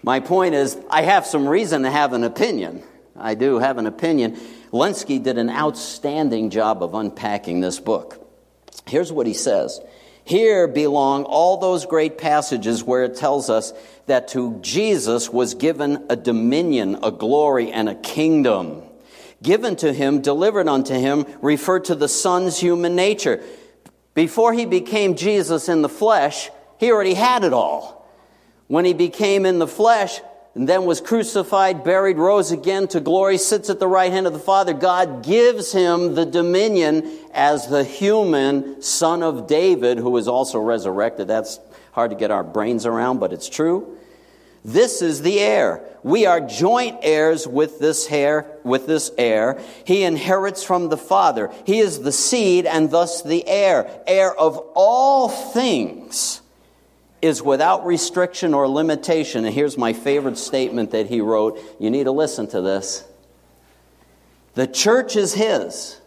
[0.03, 2.82] My point is, I have some reason to have an opinion.
[3.14, 4.39] I do have an opinion.
[4.72, 8.26] Lenski did an outstanding job of unpacking this book.
[8.86, 9.78] Here's what he says
[10.29, 13.72] Here belong all those great passages where it tells us
[14.05, 18.83] that to Jesus was given a dominion, a glory, and a kingdom.
[19.43, 23.43] Given to him, delivered unto him, referred to the Son's human nature.
[24.12, 28.07] Before he became Jesus in the flesh, he already had it all.
[28.66, 30.20] When he became in the flesh,
[30.59, 34.33] and then was crucified, buried, rose again to glory, sits at the right hand of
[34.33, 40.27] the Father, God gives him the dominion as the human son of David, who is
[40.27, 41.29] also resurrected.
[41.29, 41.61] That's
[41.93, 43.97] hard to get our brains around, but it's true.
[44.65, 45.85] This is the heir.
[46.03, 49.63] We are joint heirs with this heir, with this heir.
[49.85, 51.53] He inherits from the Father.
[51.67, 56.43] He is the seed and thus the heir, heir of all things
[57.21, 59.45] is without restriction or limitation.
[59.45, 61.59] And here's my favorite statement that he wrote.
[61.79, 63.05] You need to listen to this.
[64.55, 66.01] The church is his,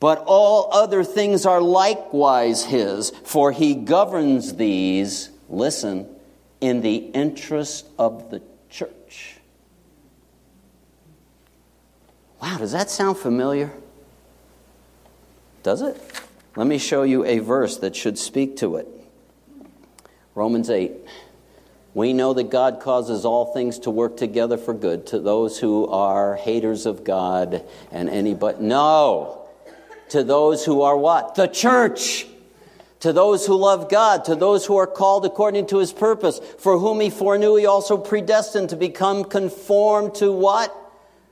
[0.00, 6.06] but all other things are likewise his, for he governs these, listen,
[6.60, 9.36] in the interest of the church.
[12.42, 13.72] Wow, does that sound familiar?
[15.62, 16.00] Does it?
[16.54, 18.88] Let me show you a verse that should speak to it.
[20.36, 20.92] Romans 8.
[21.94, 25.86] We know that God causes all things to work together for good to those who
[25.86, 28.58] are haters of God and anybody.
[28.62, 29.46] No!
[30.10, 31.36] To those who are what?
[31.36, 32.26] The church!
[33.00, 36.78] To those who love God, to those who are called according to his purpose, for
[36.78, 40.85] whom he foreknew, he also predestined to become conformed to what?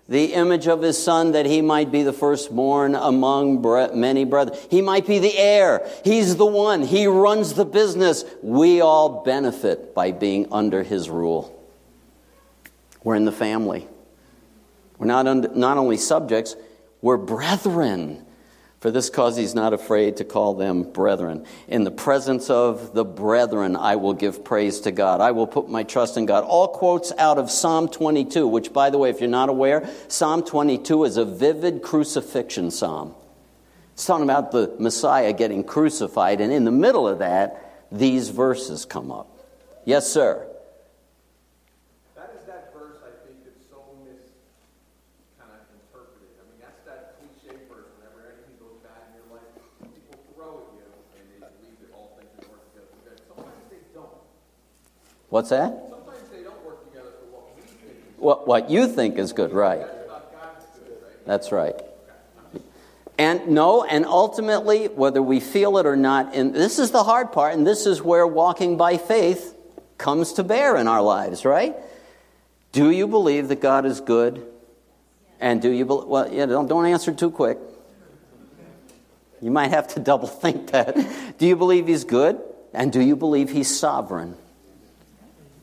[0.09, 3.63] The image of his son that he might be the firstborn among
[3.99, 4.59] many brethren.
[4.71, 5.89] He might be the heir.
[6.05, 6.83] He's the one.
[6.83, 8.25] He runs the business.
[8.43, 11.51] We all benefit by being under his rule.
[13.03, 13.89] We're in the family.
[14.99, 16.55] We're not, not only subjects,
[17.01, 18.24] we're brethren.
[18.85, 21.47] For this cause he's not afraid to call them brethren.
[21.69, 25.23] In the presence of the brethren, I will give praise to God.
[25.23, 26.45] I will put my trust in God.
[26.45, 30.43] All quotes out of Psalm 22, which, by the way, if you're not aware, Psalm
[30.43, 33.15] 22 is a vivid crucifixion psalm.
[33.95, 38.85] It's talking about the Messiah getting crucified, and in the middle of that, these verses
[38.85, 39.49] come up.
[39.87, 40.47] Yes, sir.
[42.15, 43.81] That is that verse I think that's so
[55.35, 55.73] What's that?
[58.19, 59.85] What, what you think is good, right?
[61.27, 61.75] That's right.
[63.19, 67.33] And no, and ultimately, whether we feel it or not, and this is the hard
[67.33, 69.57] part, and this is where walking by faith
[69.99, 71.75] comes to bear in our lives, right?
[72.71, 74.47] Do you believe that God is good?
[75.41, 77.59] And do you believe, well, yeah, don't, don't answer too quick.
[79.43, 80.95] You might have to double think that.
[81.39, 82.41] Do you believe He's good?
[82.73, 84.37] And do you believe He's sovereign?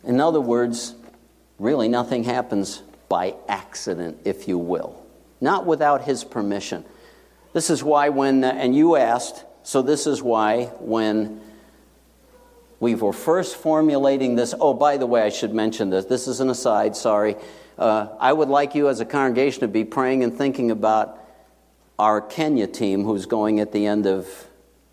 [0.03, 0.95] In other words,
[1.59, 5.05] really nothing happens by accident, if you will,
[5.39, 6.83] not without His permission.
[7.53, 11.41] This is why, when, and you asked, so this is why when
[12.79, 16.05] we were first formulating this, oh, by the way, I should mention this.
[16.05, 17.35] This is an aside, sorry.
[17.77, 21.19] Uh, I would like you as a congregation to be praying and thinking about
[21.99, 24.27] our Kenya team who's going at the end of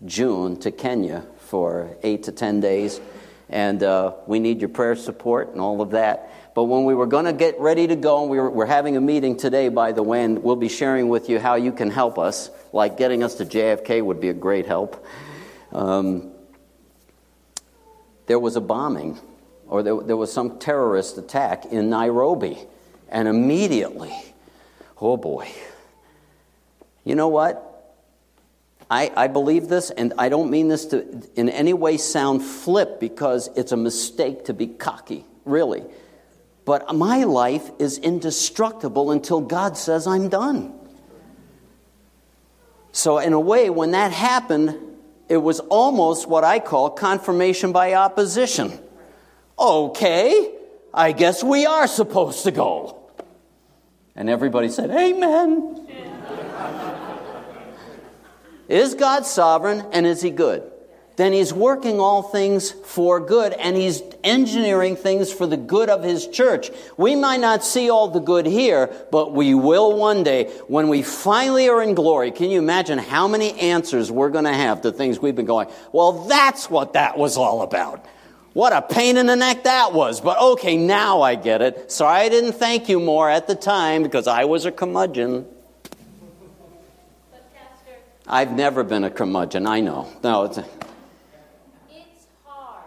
[0.05, 3.01] June to Kenya for eight to ten days.
[3.49, 6.31] And uh, we need your prayer support and all of that.
[6.53, 8.97] But when we were going to get ready to go, and we were, we're having
[8.97, 11.89] a meeting today, by the way, and we'll be sharing with you how you can
[11.89, 12.49] help us.
[12.73, 15.05] Like getting us to JFK would be a great help.
[15.71, 16.31] Um,
[18.27, 19.17] there was a bombing,
[19.67, 22.57] or there, there was some terrorist attack in Nairobi.
[23.09, 24.13] And immediately,
[25.01, 25.49] oh boy.
[27.03, 27.68] You know what?
[28.89, 32.99] I, I believe this, and I don't mean this to in any way sound flip
[32.99, 35.83] because it's a mistake to be cocky, really.
[36.65, 40.73] But my life is indestructible until God says I'm done.
[42.91, 44.75] So, in a way, when that happened,
[45.29, 48.77] it was almost what I call confirmation by opposition.
[49.57, 50.51] Okay,
[50.91, 52.99] I guess we are supposed to go.
[54.15, 55.85] And everybody said, Amen.
[58.69, 60.71] Is God sovereign and is He good?
[61.19, 66.01] then he's working all things for good and he's engineering things for the good of
[66.01, 66.71] his church.
[66.95, 71.03] We might not see all the good here, but we will one day when we
[71.03, 72.31] finally are in glory.
[72.31, 75.67] Can you imagine how many answers we're going to have to things we've been going,
[75.91, 78.05] well, that's what that was all about.
[78.53, 80.21] What a pain in the neck that was.
[80.21, 81.91] But okay, now I get it.
[81.91, 85.47] Sorry I didn't thank you more at the time because I was a curmudgeon.
[88.31, 90.07] I've never been a curmudgeon, I know.
[90.23, 90.59] No, it's.
[90.59, 90.65] A,
[91.89, 92.83] it's hard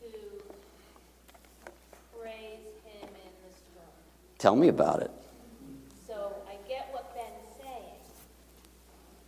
[0.00, 0.08] to
[2.16, 3.88] praise him in the storm.
[4.38, 5.10] Tell me about it.
[6.06, 7.82] So I get what Ben's saying.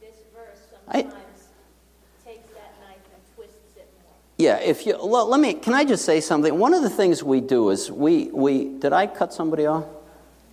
[0.01, 4.15] This verse sometimes I, takes that knife and twists it more.
[4.39, 6.57] Yeah, if you well, let me can I just say something?
[6.57, 9.85] One of the things we do is we we did I cut somebody off?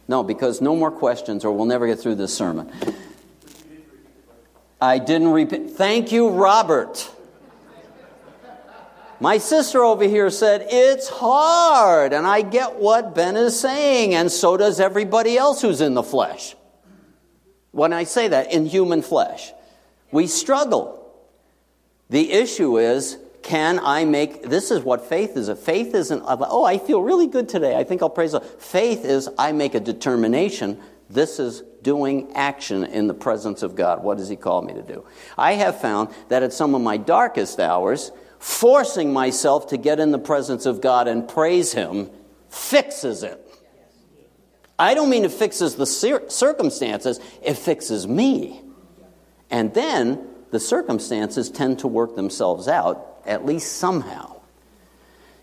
[0.08, 2.72] No, because no more questions or we'll never get through this sermon.
[4.82, 5.71] I didn't repeat.
[5.71, 7.09] Thank you, Robert.
[9.19, 12.13] My sister over here said, It's hard.
[12.13, 16.03] And I get what Ben is saying, and so does everybody else who's in the
[16.03, 16.55] flesh.
[17.71, 19.51] When I say that, in human flesh,
[20.11, 20.95] we struggle.
[22.09, 25.47] The issue is, can I make this is what faith is.
[25.49, 27.75] A faith isn't oh, I feel really good today.
[27.75, 30.80] I think I'll praise the faith is I make a determination.
[31.09, 34.03] This is doing action in the presence of God.
[34.03, 35.05] What does He call me to do?
[35.38, 40.11] I have found that at some of my darkest hours, forcing myself to get in
[40.11, 42.09] the presence of God and praise Him
[42.49, 43.45] fixes it.
[44.77, 48.61] I don't mean it fixes the circumstances, it fixes me.
[49.51, 54.39] And then the circumstances tend to work themselves out, at least somehow.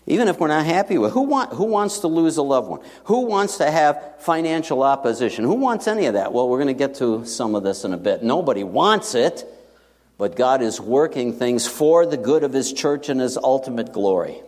[0.09, 2.79] Even if we're not happy with who want, who wants to lose a loved one?
[3.05, 5.43] Who wants to have financial opposition?
[5.43, 6.31] Who wants any of that?
[6.31, 8.23] Well, we're going to get to some of this in a bit.
[8.23, 9.45] Nobody wants it.
[10.17, 14.41] But God is working things for the good of His church and His ultimate glory.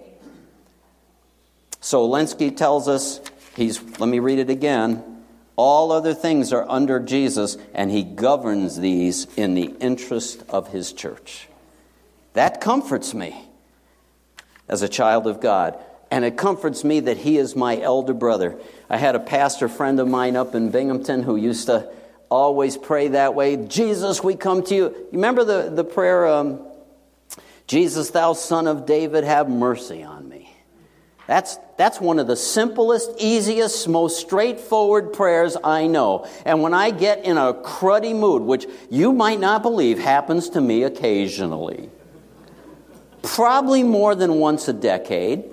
[1.82, 3.20] So Lenski tells us,
[3.56, 5.04] he's, let me read it again.
[5.58, 10.94] All other things are under Jesus, and He governs these in the interest of His
[10.94, 11.50] church.
[12.34, 13.49] That comforts me
[14.70, 15.78] as a child of God.
[16.12, 18.60] And it comforts me that He is my elder brother.
[18.90, 21.92] I had a pastor friend of mine up in Binghamton who used to
[22.30, 23.58] always pray that way.
[23.58, 24.84] Jesus, we come to you.
[24.84, 26.66] You remember the, the prayer, um,
[27.68, 30.52] Jesus, thou son of David, have mercy on me.
[31.28, 36.28] That's, that's one of the simplest, easiest, most straightforward prayers I know.
[36.44, 40.62] And when I get in a cruddy mood, which you might not believe happens to
[40.62, 41.92] me occasionally,
[43.22, 45.44] probably more than once a decade,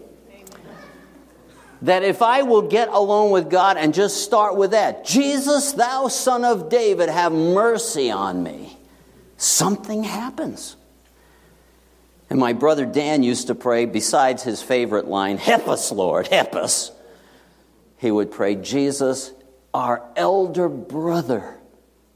[1.83, 6.09] that if I will get alone with God and just start with that, Jesus, thou
[6.09, 8.77] son of David, have mercy on me,
[9.37, 10.77] something happens.
[12.29, 16.55] And my brother Dan used to pray, besides his favorite line, Help us, Lord, help
[16.57, 16.91] us.
[17.99, 19.33] He would pray, Jesus,
[19.73, 21.57] our elder brother,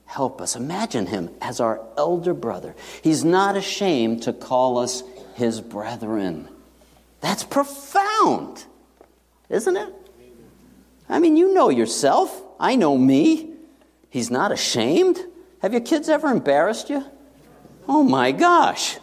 [0.07, 0.57] help us.
[0.57, 2.75] Imagine him as our elder brother.
[3.03, 5.03] He's not ashamed to call us
[5.41, 6.49] his brethren.
[7.21, 8.65] That's profound,
[9.49, 9.93] isn't it?
[11.09, 12.43] I mean, you know yourself.
[12.61, 13.55] I know me.
[14.11, 15.19] He's not ashamed.
[15.63, 17.05] Have your kids ever embarrassed you?
[17.89, 18.99] Oh my gosh.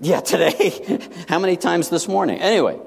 [0.00, 1.00] Yeah, today.
[1.28, 2.40] How many times this morning?
[2.40, 2.78] Anyway,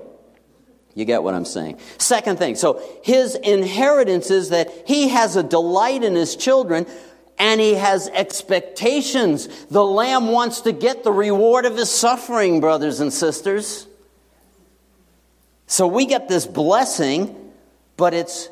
[0.93, 1.79] you get what I'm saying.
[1.97, 2.55] Second thing.
[2.55, 6.85] So his inheritance is that he has a delight in his children
[7.41, 9.47] and he has expectations.
[9.65, 13.87] The lamb wants to get the reward of his suffering, brothers and sisters.
[15.65, 17.51] So we get this blessing,
[17.97, 18.49] but it's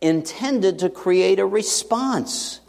[0.00, 2.60] intended to create a response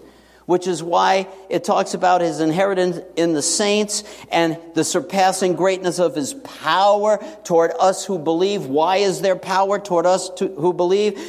[0.46, 6.00] which is why it talks about his inheritance in the saints and the surpassing greatness
[6.00, 8.66] of his power toward us who believe.
[8.66, 11.20] Why is there power toward us to, who believe?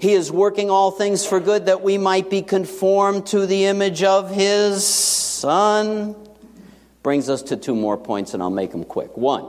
[0.00, 4.02] He is working all things for good that we might be conformed to the image
[4.02, 6.14] of his son.
[7.02, 9.16] Brings us to two more points, and I'll make them quick.
[9.16, 9.48] One,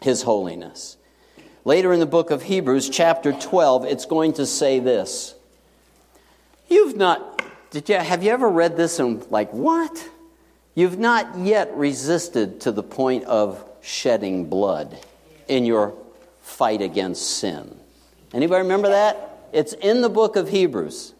[0.00, 0.96] his holiness.
[1.64, 5.34] Later in the book of Hebrews, chapter 12, it's going to say this.
[6.68, 7.43] You've not
[7.74, 10.08] did you, have you ever read this and like, what?
[10.76, 14.96] You've not yet resisted to the point of shedding blood
[15.48, 15.92] in your
[16.40, 17.76] fight against sin.
[18.32, 19.48] Anybody remember that?
[19.52, 21.14] It's in the book of Hebrews,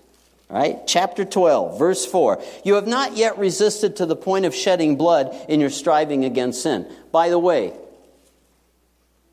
[0.48, 0.78] right?
[0.86, 2.40] Chapter 12, verse 4.
[2.64, 6.62] You have not yet resisted to the point of shedding blood in your striving against
[6.62, 6.88] sin.
[7.10, 7.72] By the way,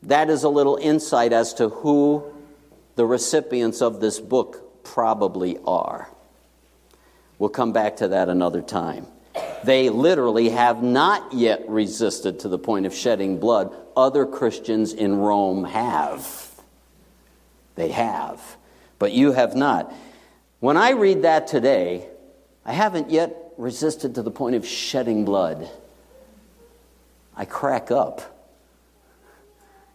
[0.02, 2.24] that is a little insight as to who
[2.96, 6.08] the recipients of this book probably are.
[7.42, 9.08] We'll come back to that another time.
[9.64, 13.74] They literally have not yet resisted to the point of shedding blood.
[13.96, 16.48] Other Christians in Rome have.
[17.74, 18.40] They have.
[19.00, 19.92] But you have not.
[20.60, 22.06] When I read that today,
[22.64, 25.68] I haven't yet resisted to the point of shedding blood.
[27.36, 28.22] I crack up.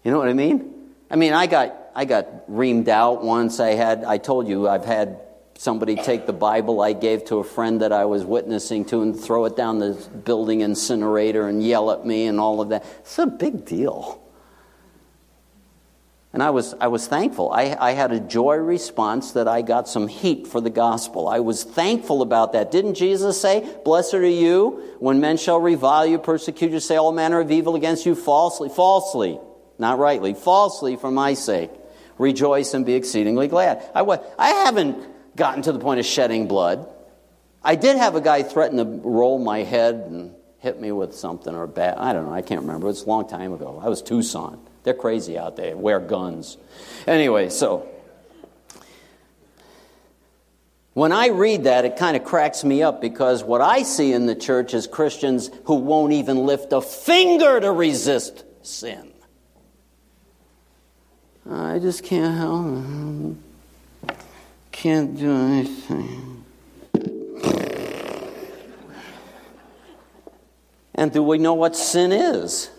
[0.03, 0.91] You know what I mean?
[1.09, 3.61] I mean, I got I got reamed out once.
[3.61, 5.21] I had I told you I've had
[5.57, 9.19] somebody take the Bible I gave to a friend that I was witnessing to and
[9.19, 9.93] throw it down the
[10.23, 12.85] building incinerator and yell at me and all of that.
[12.99, 14.21] It's a big deal.
[16.33, 17.51] And I was, I was thankful.
[17.51, 21.27] I, I had a joy response that I got some heat for the gospel.
[21.27, 22.69] I was thankful about that.
[22.69, 27.11] Didn't Jesus say, Blessed are you when men shall revile you, persecute you, say all
[27.11, 28.69] manner of evil against you falsely?
[28.69, 29.39] Falsely,
[29.79, 31.71] not rightly, falsely for my sake.
[32.19, 33.89] Rejoice and be exceedingly glad.
[33.95, 36.87] I, was, I haven't gotten to the point of shedding blood.
[37.63, 41.53] I did have a guy threaten to roll my head and hit me with something
[41.53, 41.97] or a bat.
[41.97, 42.33] I don't know.
[42.33, 42.87] I can't remember.
[42.87, 43.81] It was a long time ago.
[43.81, 44.59] I was Tucson.
[44.83, 45.77] They're crazy out there.
[45.77, 46.57] Wear guns.
[47.05, 47.87] Anyway, so
[50.93, 54.25] when I read that, it kind of cracks me up because what I see in
[54.25, 59.13] the church is Christians who won't even lift a finger to resist sin.
[61.49, 63.37] I just can't help
[64.77, 66.45] can't do anything.
[70.93, 72.69] And do we know what sin is?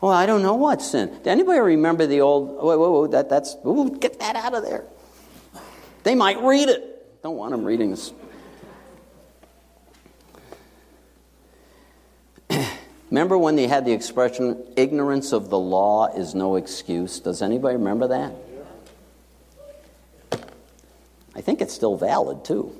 [0.00, 1.08] Well, I don't know what sin.
[1.18, 2.48] Does anybody remember the old?
[2.56, 3.06] Whoa, whoa, whoa!
[3.06, 4.84] That, that's ooh, get that out of there.
[6.02, 7.22] They might read it.
[7.22, 8.12] Don't want them reading this.
[13.10, 17.20] remember when they had the expression "ignorance of the law is no excuse"?
[17.20, 18.32] Does anybody remember that?
[21.34, 22.74] I think it's still valid too.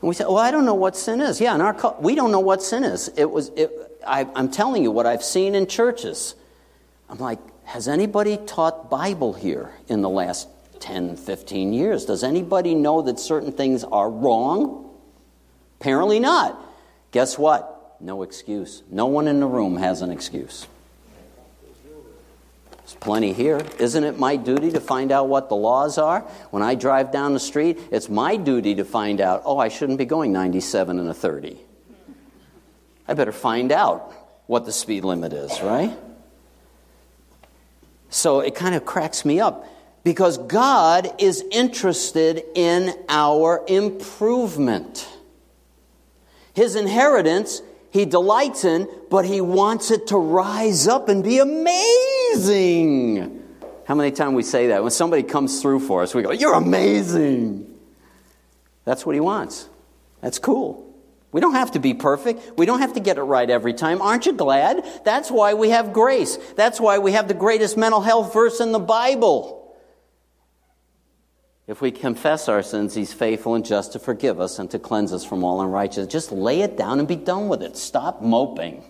[0.00, 1.40] And we say, well, I don't know what sin is.
[1.40, 3.08] Yeah, in our we don't know what sin is.
[3.16, 3.50] It was.
[3.50, 3.70] It,
[4.06, 6.34] I, I'm telling you what I've seen in churches.
[7.08, 10.48] I'm like, has anybody taught Bible here in the last
[10.80, 12.04] 10, 15 years?
[12.04, 14.90] Does anybody know that certain things are wrong?
[15.80, 16.58] Apparently not.
[17.12, 17.96] Guess what?
[18.00, 18.82] No excuse.
[18.90, 20.66] No one in the room has an excuse.
[22.92, 23.62] There's plenty here.
[23.78, 26.20] Isn't it my duty to find out what the laws are?
[26.50, 29.96] When I drive down the street, it's my duty to find out, oh, I shouldn't
[29.96, 31.58] be going 97 and a 30.
[33.08, 34.12] I better find out
[34.46, 35.96] what the speed limit is, right?
[38.10, 39.66] So it kind of cracks me up
[40.04, 45.08] because God is interested in our improvement.
[46.52, 47.62] His inheritance
[47.92, 53.42] he delights in, but he wants it to rise up and be amazing.
[53.84, 54.82] How many times we say that?
[54.82, 57.68] When somebody comes through for us, we go, You're amazing.
[58.86, 59.68] That's what he wants.
[60.22, 60.88] That's cool.
[61.32, 62.58] We don't have to be perfect.
[62.58, 64.00] We don't have to get it right every time.
[64.00, 64.84] Aren't you glad?
[65.04, 66.38] That's why we have grace.
[66.56, 69.61] That's why we have the greatest mental health verse in the Bible.
[71.66, 75.12] If we confess our sins, He's faithful and just to forgive us and to cleanse
[75.12, 76.12] us from all unrighteousness.
[76.12, 77.76] Just lay it down and be done with it.
[77.76, 78.84] Stop moping.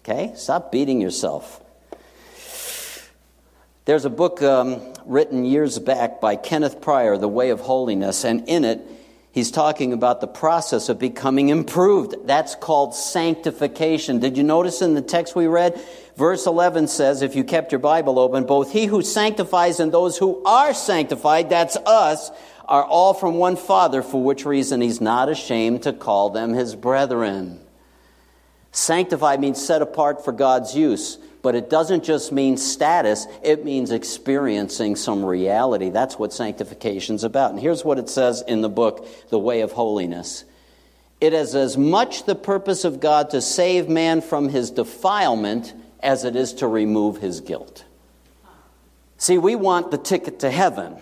[0.00, 0.32] Okay?
[0.36, 1.60] Stop beating yourself.
[3.84, 8.48] There's a book um, written years back by Kenneth Prior, The Way of Holiness, and
[8.48, 8.80] in it,
[9.30, 12.14] he's talking about the process of becoming improved.
[12.26, 14.20] That's called sanctification.
[14.20, 15.78] Did you notice in the text we read?
[16.16, 20.16] Verse 11 says, if you kept your Bible open, both he who sanctifies and those
[20.16, 22.30] who are sanctified, that's us,
[22.66, 26.76] are all from one Father, for which reason he's not ashamed to call them his
[26.76, 27.60] brethren.
[28.70, 31.18] Sanctified means set apart for God's use.
[31.42, 35.90] But it doesn't just mean status, it means experiencing some reality.
[35.90, 37.50] That's what sanctification's about.
[37.50, 40.44] And here's what it says in the book, The Way of Holiness.
[41.20, 45.74] It is as much the purpose of God to save man from his defilement
[46.04, 47.84] as it is to remove his guilt.
[49.16, 50.96] See, we want the ticket to heaven.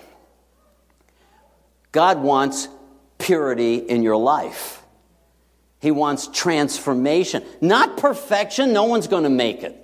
[1.90, 2.68] God wants
[3.18, 4.82] purity in your life.
[5.80, 8.72] He wants transformation, not perfection.
[8.72, 9.76] No one's going to make it.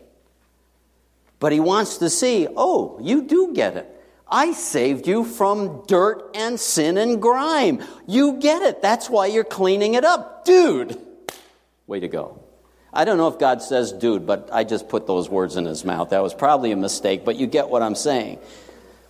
[1.41, 3.95] But he wants to see, oh, you do get it.
[4.31, 7.83] I saved you from dirt and sin and grime.
[8.07, 8.83] You get it.
[8.83, 10.45] That's why you're cleaning it up.
[10.45, 11.01] Dude,
[11.87, 12.43] way to go.
[12.93, 15.85] I don't know if God says dude, but I just put those words in his
[15.85, 16.11] mouth.
[16.11, 18.39] That was probably a mistake, but you get what I'm saying.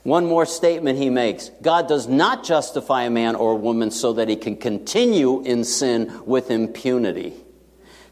[0.03, 4.15] One more statement he makes God does not justify a man or a woman so
[4.15, 7.35] that he can continue in sin with impunity.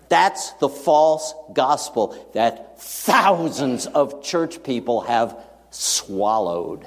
[0.09, 5.37] That's the false gospel that thousands of church people have
[5.71, 6.87] swallowed.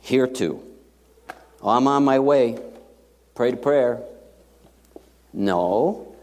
[0.00, 0.62] Here too.
[1.62, 2.58] I'm on my way.
[3.34, 4.02] Pray to prayer.
[5.34, 6.14] No.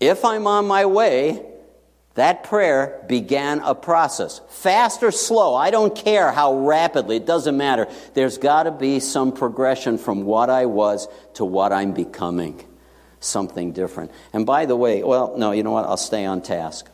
[0.00, 1.42] If I'm on my way,
[2.14, 4.40] that prayer began a process.
[4.48, 7.88] Fast or slow, I don't care how rapidly, it doesn't matter.
[8.14, 12.62] There's got to be some progression from what I was to what I'm becoming
[13.20, 14.10] something different.
[14.32, 15.84] And by the way, well, no, you know what?
[15.84, 16.88] I'll stay on task.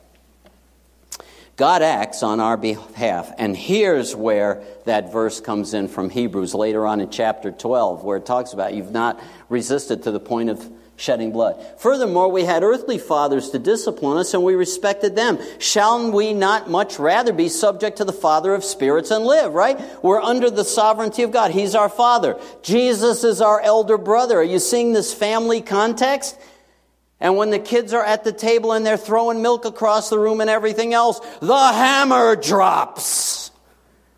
[1.57, 3.31] God acts on our behalf.
[3.39, 8.17] And here's where that verse comes in from Hebrews later on in chapter 12, where
[8.17, 10.69] it talks about you've not resisted to the point of
[11.03, 11.63] shedding blood.
[11.79, 15.39] Furthermore, we had earthly fathers to discipline us, and we respected them.
[15.59, 19.81] Shall we not much rather be subject to the Father of spirits and live, right?
[20.03, 21.51] We're under the sovereignty of God.
[21.51, 22.39] He's our Father.
[22.63, 24.39] Jesus is our elder brother.
[24.39, 26.39] Are you seeing this family context?
[27.19, 30.41] And when the kids are at the table and they're throwing milk across the room
[30.41, 33.51] and everything else, the hammer drops.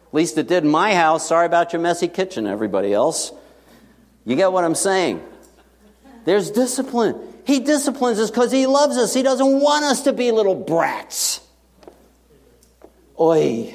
[0.09, 1.29] At least it did in my house.
[1.29, 3.33] Sorry about your messy kitchen, everybody else.
[4.27, 5.23] You get what I'm saying?
[6.25, 7.21] There's discipline.
[7.45, 9.13] He disciplines us because he loves us.
[9.13, 11.41] He doesn't want us to be little brats.
[13.21, 13.75] Oi.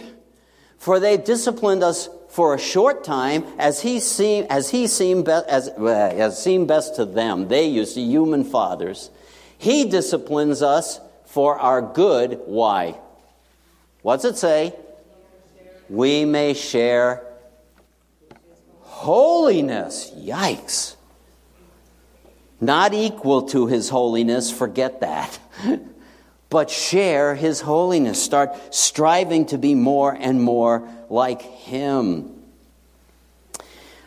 [0.78, 5.32] For they disciplined us for a short time as he seemed, as he seemed, be,
[5.32, 7.48] as, uh, as seemed best to them.
[7.48, 9.12] They used to human fathers.
[9.58, 12.40] He disciplines us for our good.
[12.46, 12.98] Why?
[14.02, 14.74] What's it say?
[15.90, 17.24] We may share
[18.82, 20.12] holiness.
[20.16, 20.96] Yikes
[22.62, 25.40] not equal to his holiness, forget that.
[26.50, 28.22] but share his holiness.
[28.22, 32.36] Start striving to be more and more like him.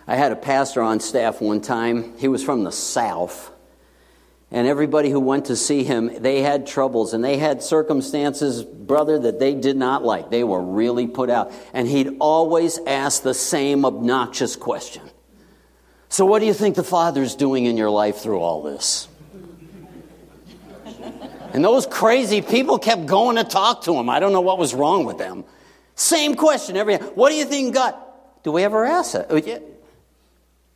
[0.06, 2.16] I had a pastor on staff one time.
[2.18, 3.50] He was from the South.
[4.50, 9.18] And everybody who went to see him, they had troubles and they had circumstances, brother,
[9.20, 10.28] that they did not like.
[10.28, 11.52] They were really put out.
[11.72, 15.08] And he'd always ask the same obnoxious question
[16.12, 19.08] so, what do you think the Father's doing in your life through all this?
[21.54, 24.10] And those crazy people kept going to talk to him.
[24.10, 25.42] I don't know what was wrong with them.
[25.94, 27.94] Same question every What do you think God?
[28.42, 29.32] Do we ever ask that?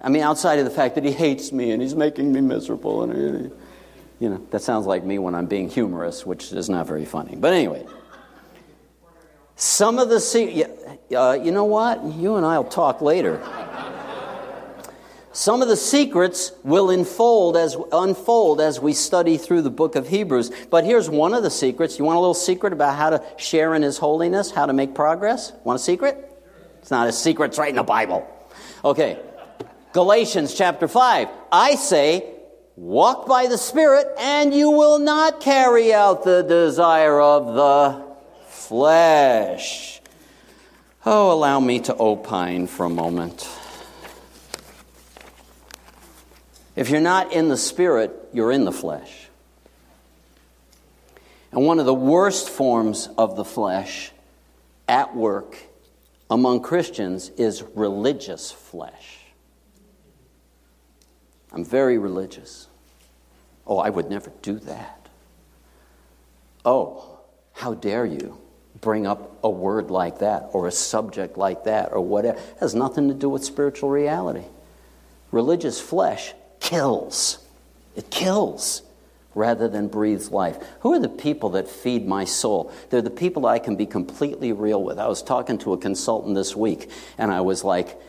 [0.00, 3.02] I mean, outside of the fact that he hates me and he's making me miserable,
[3.02, 3.52] and
[4.18, 7.36] you know, that sounds like me when I'm being humorous, which is not very funny.
[7.36, 7.84] But anyway,
[9.56, 10.16] some of the
[11.14, 12.02] uh, you know what?
[12.04, 13.38] You and I'll talk later.
[15.36, 20.08] Some of the secrets will unfold as, unfold as we study through the book of
[20.08, 20.50] Hebrews.
[20.70, 21.98] But here's one of the secrets.
[21.98, 24.94] You want a little secret about how to share in His holiness, how to make
[24.94, 25.52] progress?
[25.62, 26.16] Want a secret?
[26.80, 28.26] It's not a secret, it's right in the Bible.
[28.82, 29.20] Okay.
[29.92, 31.28] Galatians chapter 5.
[31.52, 32.32] I say,
[32.76, 38.16] walk by the Spirit, and you will not carry out the desire of the
[38.48, 40.00] flesh.
[41.04, 43.46] Oh, allow me to opine for a moment.
[46.76, 49.28] If you're not in the Spirit, you're in the flesh.
[51.50, 54.12] And one of the worst forms of the flesh
[54.86, 55.56] at work
[56.30, 59.18] among Christians is religious flesh.
[61.50, 62.68] I'm very religious.
[63.66, 65.08] Oh, I would never do that.
[66.62, 67.20] Oh,
[67.54, 68.38] how dare you
[68.82, 72.38] bring up a word like that or a subject like that or whatever?
[72.38, 74.44] It has nothing to do with spiritual reality.
[75.30, 77.38] Religious flesh kills.
[77.94, 78.82] It kills
[79.34, 80.58] rather than breathes life.
[80.80, 82.72] Who are the people that feed my soul?
[82.90, 84.98] They're the people I can be completely real with.
[84.98, 88.00] I was talking to a consultant this week, and I was like,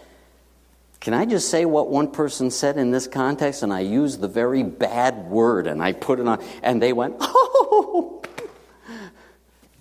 [0.99, 3.61] can I just say what one person said in this context?
[3.61, 7.15] And I used the very bad word and I put it on, and they went,
[7.19, 8.23] oh,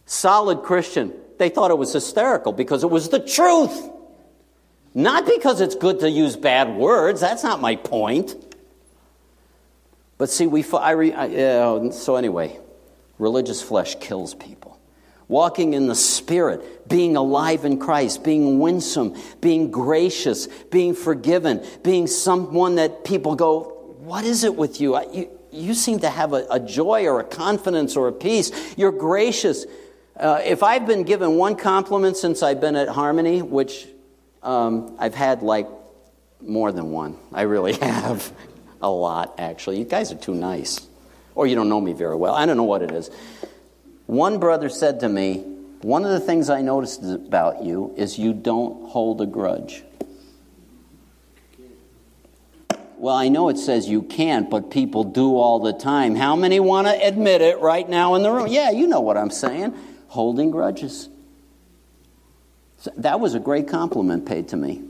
[0.05, 1.13] solid Christian.
[1.39, 3.91] They thought it was hysterical because it was the truth.
[4.95, 7.21] Not because it's good to use bad words.
[7.21, 8.35] That's not my point.
[10.19, 12.59] But see, we, I, I, uh, so anyway,
[13.19, 14.79] religious flesh kills people.
[15.29, 22.07] Walking in the Spirit, being alive in Christ, being winsome, being gracious, being forgiven, being
[22.07, 24.99] someone that people go, What is it with you?
[25.13, 28.53] You, you seem to have a, a joy or a confidence or a peace.
[28.77, 29.67] You're gracious.
[30.17, 33.87] Uh, if I've been given one compliment since I've been at Harmony, which
[34.43, 35.67] um, I've had like
[36.41, 38.33] more than one, I really have.
[38.83, 39.79] A lot, actually.
[39.79, 40.87] You guys are too nice.
[41.35, 42.35] Or you don't know me very well.
[42.35, 43.11] I don't know what it is.
[44.07, 45.39] One brother said to me,
[45.83, 49.83] One of the things I noticed about you is you don't hold a grudge.
[52.99, 56.15] Well, I know it says you can't, but people do all the time.
[56.15, 58.47] How many want to admit it right now in the room?
[58.47, 59.75] Yeah, you know what I'm saying.
[60.09, 61.11] Holding grudges.
[62.97, 64.83] That was a great compliment paid to me.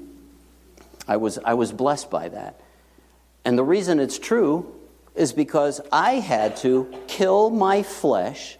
[1.09, 2.61] I was, I was blessed by that.
[3.47, 4.75] And the reason it's true
[5.15, 8.59] is because I had to kill my flesh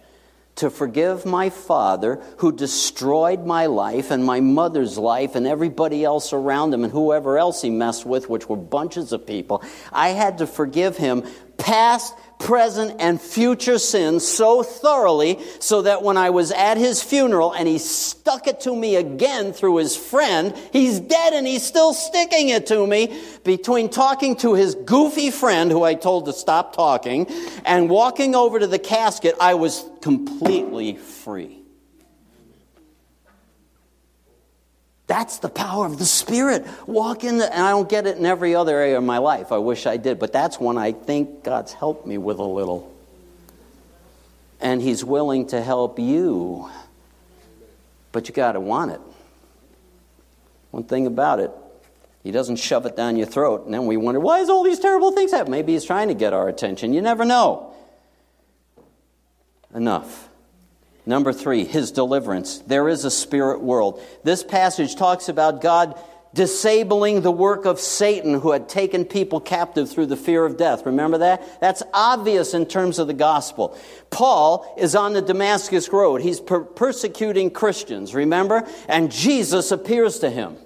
[0.55, 6.31] to forgive my father who destroyed my life and my mother's life and everybody else
[6.31, 9.61] around him and whoever else he messed with, which were bunches of people.
[9.91, 11.23] I had to forgive him
[11.57, 17.53] past, present, and future sins so thoroughly so that when I was at his funeral
[17.53, 21.93] and he stuck it to me again through his friend, he's dead and he's still
[21.93, 26.75] sticking it to me between talking to his goofy friend who I told to stop
[26.75, 27.27] talking
[27.65, 31.56] and walking over to the casket, I was completely free.
[35.07, 36.67] That's the power of the Spirit.
[36.85, 39.53] Walk in the, and I don't get it in every other area of my life.
[39.53, 42.93] I wish I did, but that's one I think God's helped me with a little.
[44.59, 46.69] And He's willing to help you.
[48.11, 49.01] But you got to want it.
[50.71, 51.51] One thing about it,
[52.23, 54.79] He doesn't shove it down your throat, and then we wonder, why is all these
[54.79, 55.51] terrible things happening?
[55.51, 56.91] Maybe He's trying to get our attention.
[56.91, 57.73] You never know.
[59.73, 60.26] Enough.
[61.07, 62.59] Number three, his deliverance.
[62.67, 64.03] There is a spirit world.
[64.23, 65.97] This passage talks about God
[66.33, 70.85] disabling the work of Satan who had taken people captive through the fear of death.
[70.85, 71.61] Remember that?
[71.61, 73.77] That's obvious in terms of the gospel.
[74.09, 76.21] Paul is on the Damascus Road.
[76.21, 78.67] He's per- persecuting Christians, remember?
[78.89, 80.57] And Jesus appears to him.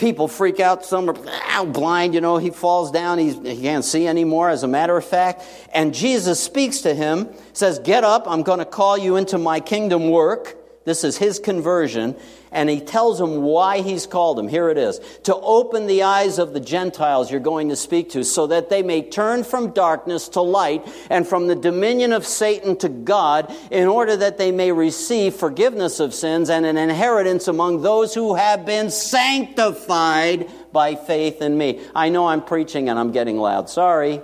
[0.00, 0.82] People freak out.
[0.82, 2.38] Some are blind, you know.
[2.38, 3.18] He falls down.
[3.18, 5.42] He can't see anymore, as a matter of fact.
[5.74, 8.26] And Jesus speaks to him, says, Get up.
[8.26, 10.56] I'm going to call you into my kingdom work.
[10.84, 12.16] This is his conversion.
[12.52, 14.48] And he tells him why he's called him.
[14.48, 18.24] Here it is to open the eyes of the Gentiles you're going to speak to,
[18.24, 22.76] so that they may turn from darkness to light and from the dominion of Satan
[22.78, 27.82] to God, in order that they may receive forgiveness of sins and an inheritance among
[27.82, 31.80] those who have been sanctified by faith in me.
[31.94, 33.70] I know I'm preaching and I'm getting loud.
[33.70, 34.20] Sorry.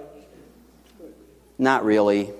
[1.58, 2.32] Not really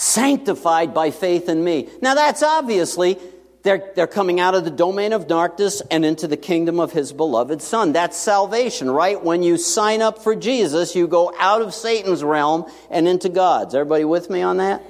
[0.00, 1.86] sanctified by faith in me.
[2.00, 3.18] Now, that's obviously,
[3.64, 7.12] they're, they're coming out of the domain of darkness and into the kingdom of his
[7.12, 7.92] beloved Son.
[7.92, 9.22] That's salvation, right?
[9.22, 13.74] When you sign up for Jesus, you go out of Satan's realm and into God's.
[13.74, 14.82] Everybody with me on that?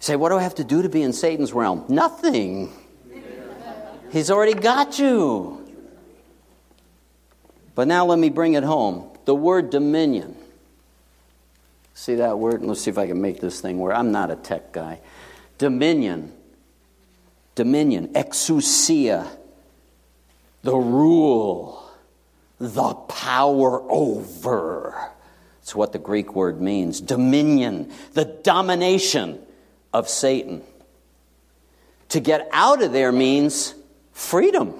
[0.00, 1.84] say, what do I have to do to be in Satan's realm?
[1.88, 2.72] Nothing.
[4.10, 5.58] He's already got you.
[7.74, 9.08] But now let me bring it home.
[9.26, 10.39] The word dominion.
[12.00, 12.62] See that word?
[12.62, 13.94] Let's see if I can make this thing work.
[13.94, 15.00] I'm not a tech guy.
[15.58, 16.32] Dominion.
[17.54, 18.08] Dominion.
[18.14, 19.28] Exousia.
[20.62, 21.86] The rule.
[22.58, 25.10] The power over.
[25.58, 27.02] That's what the Greek word means.
[27.02, 27.92] Dominion.
[28.14, 29.38] The domination
[29.92, 30.62] of Satan.
[32.08, 33.74] To get out of there means
[34.12, 34.72] freedom.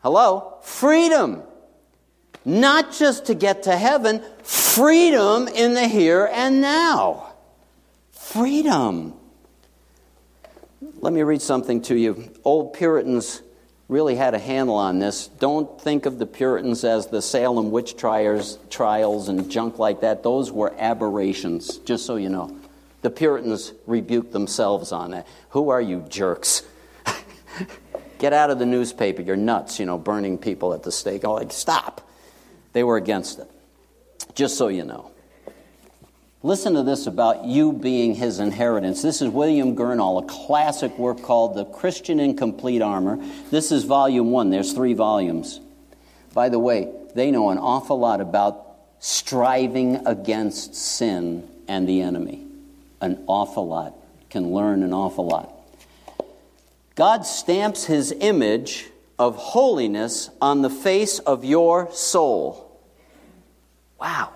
[0.00, 0.58] Hello?
[0.62, 1.44] Freedom.
[2.44, 7.34] Not just to get to heaven, freedom in the here and now.
[8.12, 9.14] Freedom.
[11.00, 12.30] Let me read something to you.
[12.44, 13.42] Old Puritans
[13.88, 15.26] really had a handle on this.
[15.26, 20.22] Don't think of the Puritans as the Salem witch trials, trials and junk like that.
[20.22, 22.56] Those were aberrations, just so you know.
[23.02, 25.26] The Puritans rebuked themselves on that.
[25.50, 26.62] Who are you, jerks?
[28.18, 29.22] Get out of the newspaper.
[29.22, 31.24] You're nuts, you know, burning people at the stake.
[31.24, 32.08] Oh, like, stop.
[32.72, 33.50] They were against it.
[34.34, 35.10] Just so you know.
[36.42, 39.02] Listen to this about you being his inheritance.
[39.02, 43.18] This is William Gurnall, a classic work called The Christian in Complete Armor.
[43.50, 45.60] This is volume one, there's three volumes.
[46.32, 48.66] By the way, they know an awful lot about
[49.00, 52.46] striving against sin and the enemy.
[53.02, 53.94] An awful lot.
[54.30, 55.52] Can learn an awful lot.
[56.94, 58.86] God stamps his image
[59.20, 62.80] of holiness on the face of your soul.
[64.00, 64.32] Wow,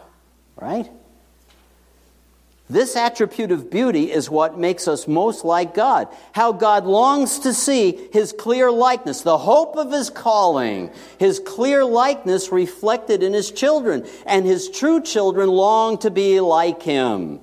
[0.56, 0.90] right?
[2.68, 6.08] This attribute of beauty is what makes us most like God.
[6.32, 11.82] How God longs to see His clear likeness, the hope of His calling, His clear
[11.82, 14.06] likeness reflected in His children.
[14.26, 17.40] And His true children long to be like Him.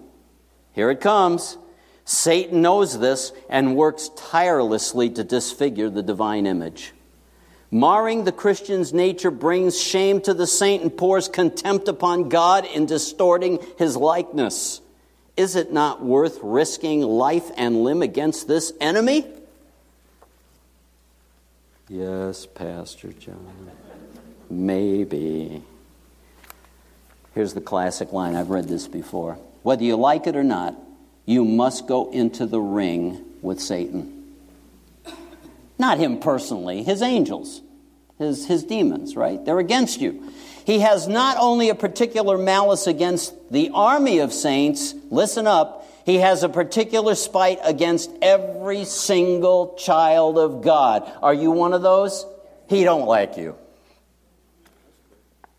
[0.74, 1.58] Here it comes.
[2.06, 6.94] Satan knows this and works tirelessly to disfigure the divine image.
[7.72, 12.86] Marring the Christian's nature brings shame to the saint and pours contempt upon God in
[12.86, 14.82] distorting his likeness.
[15.38, 19.26] Is it not worth risking life and limb against this enemy?
[21.88, 23.72] Yes, Pastor John.
[24.50, 25.64] Maybe.
[27.34, 28.36] Here's the classic line.
[28.36, 29.38] I've read this before.
[29.64, 30.76] Whether you like it or not,
[31.26, 34.21] you must go into the ring with Satan.
[35.78, 37.62] Not him personally, his angels,
[38.18, 39.44] his, his demons, right?
[39.44, 40.32] They're against you.
[40.66, 46.18] He has not only a particular malice against the army of saints, listen up, he
[46.18, 51.12] has a particular spite against every single child of God.
[51.22, 52.26] Are you one of those?
[52.70, 53.56] He don't like you.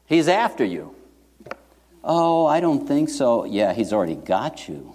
[0.07, 0.95] He's after you.
[2.05, 3.45] Oh, I don't think so.
[3.45, 4.93] Yeah, he's already got you.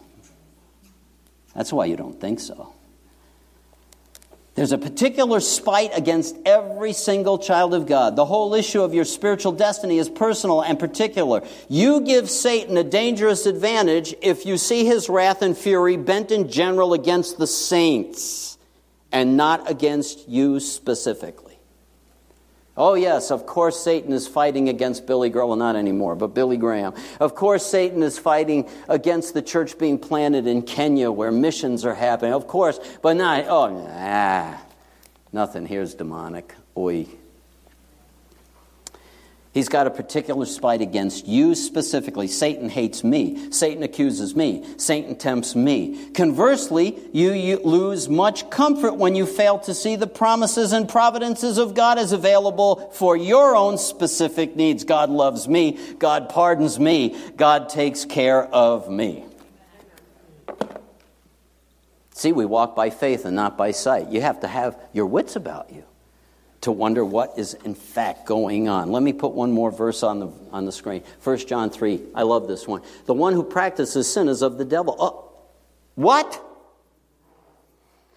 [1.56, 2.74] That's why you don't think so.
[4.58, 8.16] There's a particular spite against every single child of God.
[8.16, 11.44] The whole issue of your spiritual destiny is personal and particular.
[11.70, 16.50] You give Satan a dangerous advantage if you see his wrath and fury bent in
[16.50, 18.58] general against the saints
[19.12, 21.47] and not against you specifically.
[22.78, 25.48] Oh, yes, of course Satan is fighting against Billy Graham.
[25.48, 26.94] Well, not anymore, but Billy Graham.
[27.20, 31.96] Of course Satan is fighting against the church being planted in Kenya where missions are
[31.96, 32.34] happening.
[32.34, 34.58] Of course, but not, oh, nah,
[35.34, 36.54] nothing here's demonic.
[36.78, 37.08] Oi.
[39.58, 42.28] He's got a particular spite against you specifically.
[42.28, 43.52] Satan hates me.
[43.52, 44.64] Satan accuses me.
[44.78, 46.12] Satan tempts me.
[46.12, 51.74] Conversely, you, lose much comfort when you fail to see the promises and providences of
[51.74, 54.84] God as available for your own specific needs.
[54.84, 55.80] God loves me.
[55.98, 57.18] God pardons me.
[57.36, 59.26] God takes care of me.
[62.12, 64.10] See, we walk by faith and not by sight.
[64.10, 65.84] You have to have your wits about you
[66.62, 68.92] to wonder what is in fact going on.
[68.92, 71.04] Let me put one more verse on the, on the screen.
[71.24, 72.02] 1 John 3.
[72.16, 72.82] I love this one.
[73.06, 74.96] The one who practices sin is of the devil.
[75.00, 75.32] Oh,
[75.96, 76.44] what?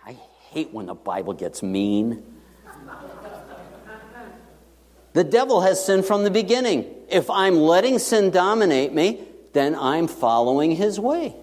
[0.06, 0.16] I
[0.50, 2.24] hate when the Bible gets mean.
[5.12, 6.86] The devil has sinned from the beginning.
[7.08, 11.34] If I'm letting sin dominate me, then I'm following his way.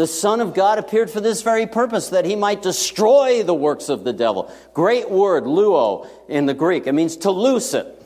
[0.00, 3.90] The Son of God appeared for this very purpose, that he might destroy the works
[3.90, 4.50] of the devil.
[4.72, 6.86] Great word, luo, in the Greek.
[6.86, 8.02] It means to loose it.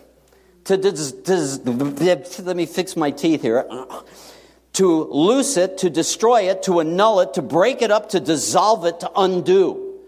[0.64, 1.60] To dis, dis,
[2.40, 3.64] let me fix my teeth here.
[4.72, 8.86] To loose it, to destroy it, to annul it, to break it up, to dissolve
[8.86, 10.00] it, to undo.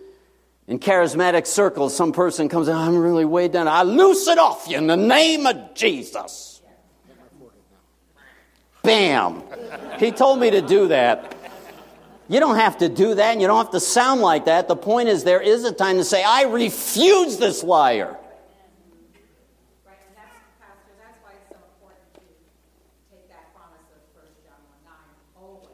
[0.67, 3.69] In charismatic circles, some person comes I'm really way down.
[3.69, 6.61] I loose it off you in the name of Jesus.
[8.83, 9.45] Bam.
[10.01, 11.35] He told me to do that.
[12.29, 14.67] You don't have to do that and you don't have to sound like that.
[14.67, 18.17] The point is, there is a time to say, I refuse this liar.
[19.87, 22.21] Right, and that's, Pastor, that's why it's so important to
[23.11, 24.95] take that promise of 1 John 1 9
[25.37, 25.69] always.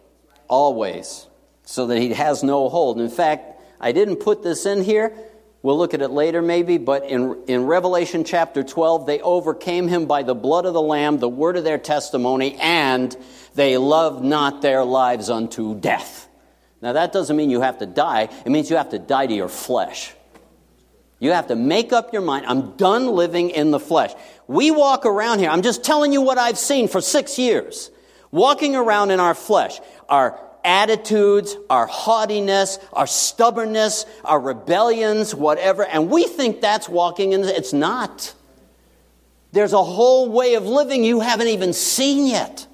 [0.48, 1.26] Always.
[1.64, 3.00] So that he has no hold.
[3.00, 5.14] In fact, I didn't put this in here.
[5.62, 10.06] We'll look at it later, maybe, but in, in Revelation chapter 12, they overcame him
[10.06, 13.16] by the blood of the Lamb, the word of their testimony, and
[13.54, 16.28] they loved not their lives unto death.
[16.82, 19.32] Now, that doesn't mean you have to die, it means you have to die to
[19.32, 20.12] your flesh.
[21.20, 22.46] You have to make up your mind.
[22.48, 24.12] I'm done living in the flesh.
[24.48, 25.50] We walk around here.
[25.50, 27.92] I'm just telling you what I've seen for six years.
[28.32, 29.80] Walking around in our flesh.
[30.08, 35.84] Our attitudes, our haughtiness, our stubbornness, our rebellions, whatever.
[35.84, 37.44] And we think that's walking in.
[37.44, 38.34] It's not.
[39.52, 42.66] There's a whole way of living you haven't even seen yet.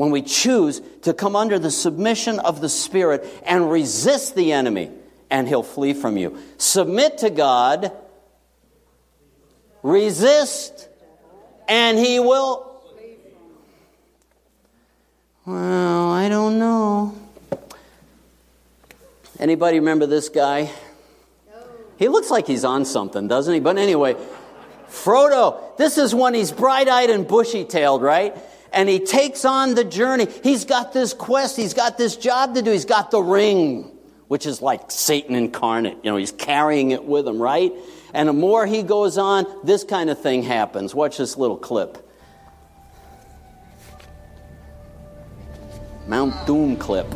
[0.00, 4.90] When we choose to come under the submission of the Spirit and resist the enemy
[5.30, 6.38] and he'll flee from you.
[6.56, 7.92] Submit to God,
[9.82, 10.88] resist,
[11.68, 12.80] and he will.
[15.44, 17.14] Well, I don't know.
[19.38, 20.70] Anybody remember this guy?
[21.98, 23.60] He looks like he's on something, doesn't he?
[23.60, 24.16] But anyway,
[24.88, 28.34] Frodo, this is when he's bright eyed and bushy tailed, right?
[28.72, 30.26] And he takes on the journey.
[30.42, 33.96] He's got this quest, he's got this job to do, he's got the ring
[34.30, 35.96] which is like Satan incarnate.
[36.04, 37.72] You know, he's carrying it with him, right?
[38.14, 40.94] And the more he goes on, this kind of thing happens.
[40.94, 42.08] Watch this little clip.
[46.06, 47.12] Mount Doom clip.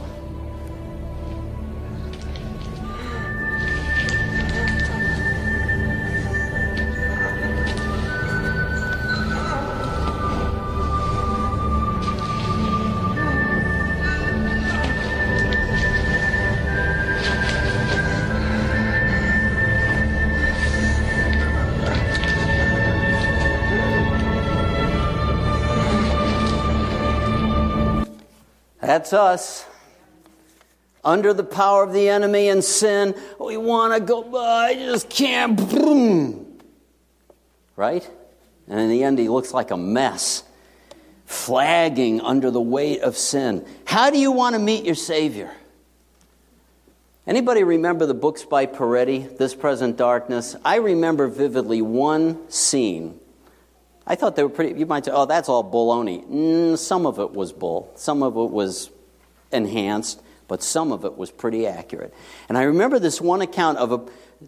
[28.84, 29.64] That's us.
[31.02, 35.08] Under the power of the enemy and sin, we want to go, but I just
[35.08, 35.56] can't.
[35.56, 36.58] Boom.
[37.76, 38.08] Right?
[38.68, 40.44] And in the end, he looks like a mess,
[41.24, 43.66] flagging under the weight of sin.
[43.86, 45.50] How do you want to meet your Savior?
[47.26, 50.56] Anybody remember the books by Peretti, This Present Darkness?
[50.62, 53.18] I remember vividly one scene
[54.06, 56.26] I thought they were pretty, you might say, oh, that's all baloney.
[56.28, 58.90] Mm, some of it was bull, some of it was
[59.50, 62.12] enhanced, but some of it was pretty accurate.
[62.48, 64.00] And I remember this one account of a,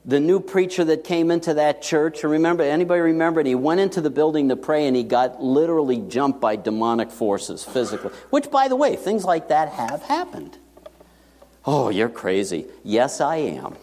[0.04, 2.22] the new preacher that came into that church.
[2.22, 3.40] Remember, anybody remember?
[3.40, 7.10] And he went into the building to pray and he got literally jumped by demonic
[7.10, 8.10] forces physically.
[8.28, 10.58] Which, by the way, things like that have happened.
[11.64, 12.66] Oh, you're crazy.
[12.84, 13.76] Yes, I am.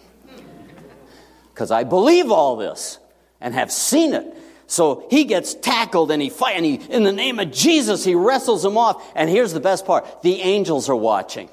[1.51, 2.99] Because I believe all this
[3.41, 4.37] and have seen it.
[4.73, 8.15] So he gets tackled and he fight and he, in the name of Jesus, he
[8.15, 9.07] wrestles him off.
[9.15, 10.23] And here's the best part.
[10.23, 11.47] The angels are watching.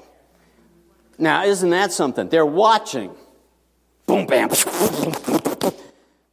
[1.19, 2.29] Now, isn't that something?
[2.29, 3.11] They're watching.
[4.07, 4.49] Boom, bam.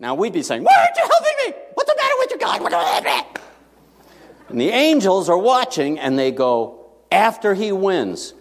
[0.01, 1.61] Now we'd be saying, why aren't you helping me?
[1.75, 3.37] What's the matter with you God?
[4.49, 8.33] And the angels are watching and they go, after he wins,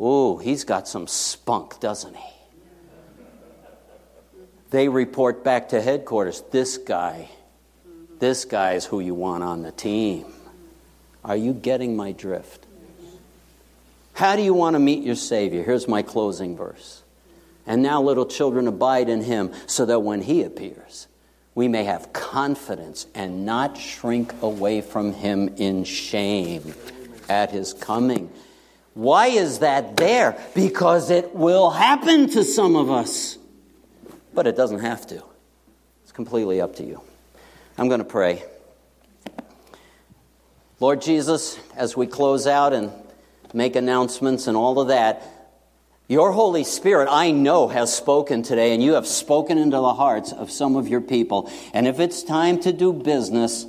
[0.00, 2.32] ooh, he's got some spunk, doesn't he?
[4.70, 7.28] They report back to headquarters, this guy
[8.20, 10.26] this guy's who you want on the team.
[11.24, 12.66] Are you getting my drift?
[14.12, 15.62] How do you want to meet your Savior?
[15.62, 17.02] Here's my closing verse.
[17.66, 21.06] And now, little children, abide in him, so that when he appears,
[21.54, 26.74] we may have confidence and not shrink away from him in shame
[27.28, 28.30] at his coming.
[28.94, 30.38] Why is that there?
[30.54, 33.38] Because it will happen to some of us.
[34.34, 35.22] But it doesn't have to.
[36.02, 37.00] It's completely up to you.
[37.80, 38.44] I'm going to pray.
[40.80, 42.92] Lord Jesus, as we close out and
[43.54, 45.22] make announcements and all of that,
[46.06, 50.30] your Holy Spirit, I know, has spoken today, and you have spoken into the hearts
[50.30, 51.50] of some of your people.
[51.72, 53.64] And if it's time to do business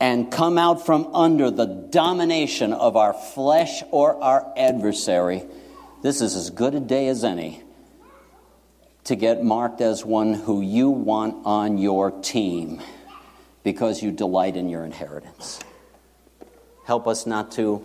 [0.00, 5.42] and come out from under the domination of our flesh or our adversary,
[6.00, 7.62] this is as good a day as any
[9.04, 12.80] to get marked as one who you want on your team
[13.62, 15.60] because you delight in your inheritance.
[16.84, 17.82] Help us not to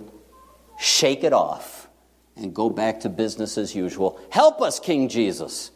[0.80, 1.88] shake it off
[2.36, 4.20] and go back to business as usual.
[4.30, 5.72] Help us, King Jesus.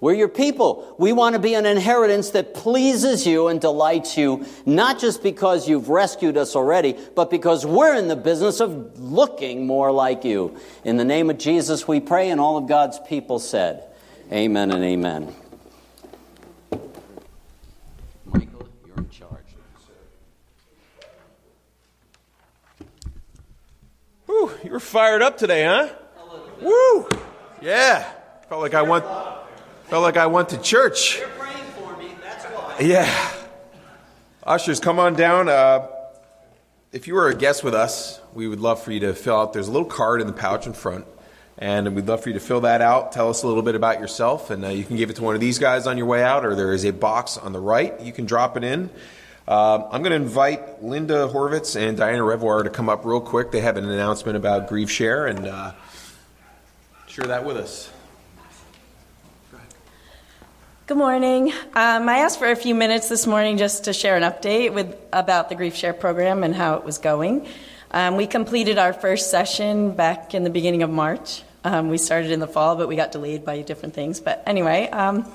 [0.00, 0.96] We're your people.
[0.98, 5.68] We want to be an inheritance that pleases you and delights you, not just because
[5.68, 10.56] you've rescued us already, but because we're in the business of looking more like you.
[10.82, 13.86] In the name of Jesus, we pray, and all of God's people said,
[14.32, 15.32] Amen and amen.
[24.64, 25.88] You were fired up today, huh?
[26.60, 27.08] Woo!
[27.60, 28.10] Yeah.
[28.48, 29.04] Felt like I went
[29.84, 31.18] felt like I went to church.
[31.18, 32.78] You're praying for me, that's why.
[32.80, 33.32] Yeah.
[34.44, 35.48] Ushers, come on down.
[35.48, 35.86] Uh,
[36.92, 39.52] if you were a guest with us, we would love for you to fill out.
[39.52, 41.06] There's a little card in the pouch in front.
[41.58, 43.12] And we'd love for you to fill that out.
[43.12, 45.34] Tell us a little bit about yourself, and uh, you can give it to one
[45.34, 48.00] of these guys on your way out, or there is a box on the right.
[48.00, 48.90] You can drop it in.
[49.48, 53.50] Um, I'm going to invite Linda Horvitz and Diana Revoir to come up real quick.
[53.50, 55.72] They have an announcement about Grief Share, and uh,
[57.08, 57.90] share that with us.
[60.86, 61.52] Good morning.
[61.74, 64.96] Um, I asked for a few minutes this morning just to share an update with
[65.12, 67.48] about the Grief Share program and how it was going.
[67.90, 71.42] Um, we completed our first session back in the beginning of March.
[71.64, 74.20] Um, we started in the fall, but we got delayed by different things.
[74.20, 75.26] But anyway, um,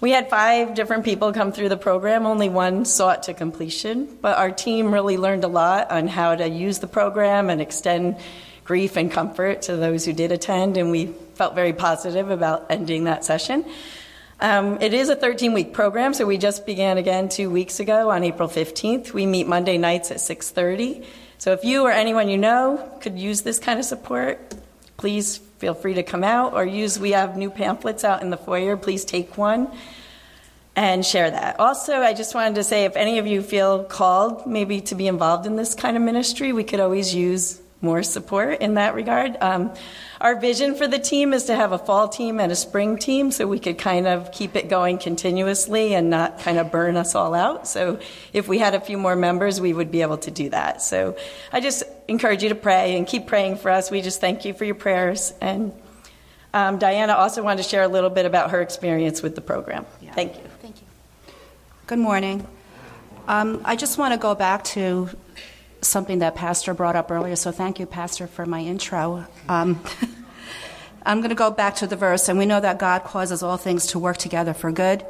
[0.00, 2.24] we had five different people come through the program.
[2.26, 6.34] Only one saw it to completion, but our team really learned a lot on how
[6.34, 8.16] to use the program and extend
[8.64, 13.04] grief and comfort to those who did attend, and we felt very positive about ending
[13.04, 13.64] that session.
[14.40, 18.10] Um, it is a 13 week program, so we just began again two weeks ago
[18.10, 19.12] on April 15th.
[19.12, 21.04] We meet Monday nights at 6:30.
[21.36, 24.54] So if you or anyone you know could use this kind of support,
[24.96, 26.98] please feel free to come out or use.
[26.98, 28.78] We have new pamphlets out in the foyer.
[28.78, 29.70] Please take one
[30.74, 31.60] and share that.
[31.60, 35.06] Also, I just wanted to say if any of you feel called maybe to be
[35.06, 39.36] involved in this kind of ministry, we could always use more support in that regard.
[39.40, 39.72] Um,
[40.20, 43.30] our vision for the team is to have a fall team and a spring team
[43.30, 47.14] so we could kind of keep it going continuously and not kind of burn us
[47.14, 47.66] all out.
[47.66, 47.98] So
[48.34, 50.82] if we had a few more members, we would be able to do that.
[50.82, 51.16] So
[51.52, 53.90] I just encourage you to pray and keep praying for us.
[53.90, 55.32] We just thank you for your prayers.
[55.40, 55.72] And
[56.52, 59.86] um, Diana also wanted to share a little bit about her experience with the program.
[60.02, 60.12] Yeah.
[60.12, 60.42] Thank you.
[60.60, 60.86] Thank you.
[61.86, 62.46] Good morning.
[63.26, 65.08] Um, I just want to go back to
[65.82, 69.26] something that Pastor brought up earlier, so thank you, Pastor, for my intro.
[69.48, 69.82] Um,
[71.02, 73.56] I'm going to go back to the verse, and we know that God causes all
[73.56, 75.04] things to work together for good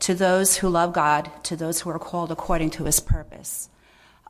[0.00, 3.68] to those who love God, to those who are called according to his purpose.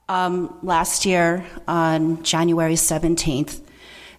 [0.09, 3.61] Um, last year, on January 17th,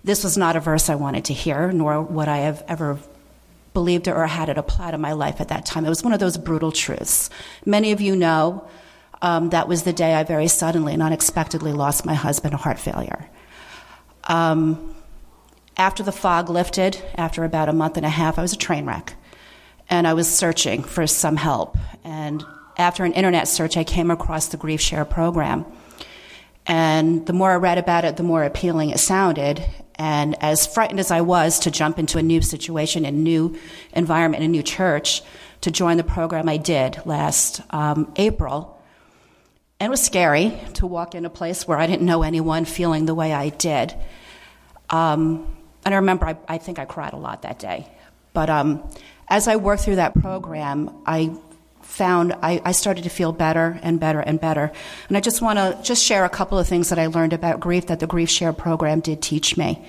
[0.04, 3.00] this was not a verse I wanted to hear, nor would I have ever
[3.74, 5.86] believed it or had it applied to my life at that time.
[5.86, 7.30] It was one of those brutal truths.
[7.66, 8.68] Many of you know
[9.22, 12.80] um, that was the day I very suddenly and unexpectedly lost my husband to heart
[12.80, 13.30] failure.
[14.26, 14.96] Um,
[15.78, 18.86] after the fog lifted, after about a month and a half, I was a train
[18.86, 19.14] wreck.
[19.90, 21.78] And I was searching for some help.
[22.04, 22.44] And
[22.78, 25.66] after an internet search, I came across the Grief Share program.
[26.66, 29.64] And the more I read about it, the more appealing it sounded.
[29.96, 33.58] And as frightened as I was to jump into a new situation, a new
[33.94, 35.22] environment, a new church,
[35.62, 38.77] to join the program, I did last um, April.
[39.80, 43.06] And it was scary to walk in a place where I didn't know anyone feeling
[43.06, 43.94] the way I did.
[44.90, 45.56] Um,
[45.86, 47.88] and I remember, I, I, think I cried a lot that day.
[48.34, 48.90] But um,
[49.28, 51.36] as I worked through that program, I
[51.82, 54.72] found I, I, started to feel better and better and better.
[55.08, 57.60] And I just want to just share a couple of things that I learned about
[57.60, 59.86] grief that the Grief Share program did teach me.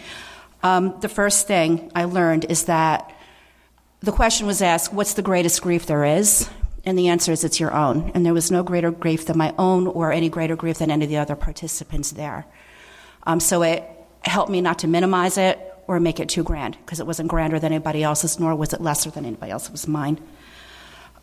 [0.63, 3.13] Um, the first thing I learned is that
[4.01, 6.49] the question was asked, What's the greatest grief there is?
[6.89, 8.11] And the answer is it's your own.
[8.15, 11.05] And there was no greater grief than my own or any greater grief than any
[11.05, 12.47] of the other participants there.
[13.25, 13.85] Um, so it
[14.23, 17.59] helped me not to minimize it or make it too grand because it wasn't grander
[17.59, 19.69] than anybody else's, nor was it lesser than anybody else's.
[19.69, 20.19] It was mine.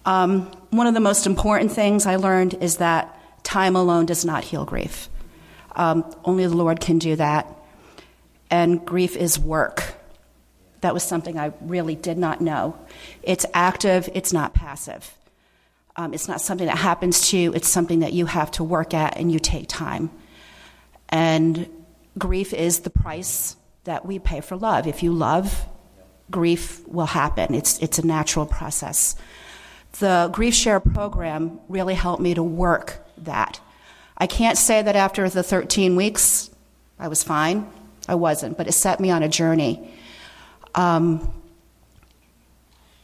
[0.05, 4.43] Um, one of the most important things I learned is that time alone does not
[4.43, 5.09] heal grief.
[5.75, 7.51] Um, only the Lord can do that.
[8.51, 9.95] And grief is work.
[10.81, 12.77] That was something I really did not know.
[13.23, 15.14] It's active, it's not passive.
[15.97, 18.93] Um, it's not something that happens to you, it's something that you have to work
[18.93, 20.09] at and you take time.
[21.09, 21.69] And
[22.17, 23.55] grief is the price
[23.85, 24.87] that we pay for love.
[24.87, 25.65] If you love,
[26.29, 27.53] grief will happen.
[27.53, 29.15] It's, it's a natural process.
[29.99, 33.61] The Grief Share program really helped me to work that.
[34.17, 36.49] I can't say that after the 13 weeks
[36.99, 37.69] I was fine.
[38.07, 39.93] I wasn't, but it set me on a journey.
[40.73, 41.33] Um,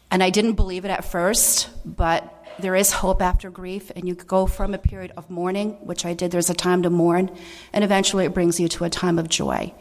[0.09, 4.15] and I didn't believe it at first, but there is hope after grief, and you
[4.15, 7.29] go from a period of mourning, which I did, there's a time to mourn,
[7.73, 9.73] and eventually it brings you to a time of joy.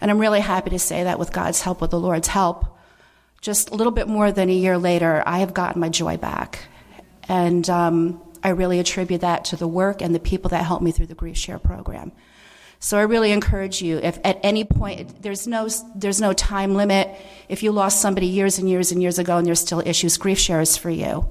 [0.00, 2.66] And I'm really happy to say that with God's help, with the Lord's help,
[3.40, 6.66] just a little bit more than a year later, I have gotten my joy back.
[7.28, 10.90] And um, I really attribute that to the work and the people that helped me
[10.90, 12.12] through the Grief Share program.
[12.80, 17.16] So I really encourage you, if at any point, there's no, there's no time limit.
[17.48, 20.38] If you lost somebody years and years and years ago and there's still issues, Grief
[20.38, 21.30] Share is for you.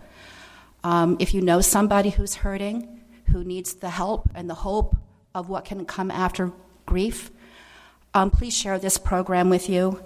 [0.84, 4.95] Um, if you know somebody who's hurting, who needs the help and the hope
[5.34, 6.52] of what can come after
[6.86, 7.32] grief,
[8.14, 10.03] um, please share this program with you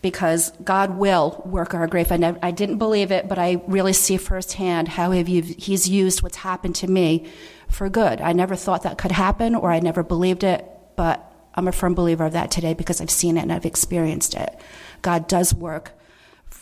[0.00, 2.12] because God will work our grief.
[2.12, 6.38] I, never, I didn't believe it, but I really see firsthand how He's used what's
[6.38, 7.30] happened to me
[7.68, 8.20] for good.
[8.20, 11.94] I never thought that could happen or I never believed it, but I'm a firm
[11.94, 14.58] believer of that today because I've seen it and I've experienced it.
[15.02, 15.92] God does work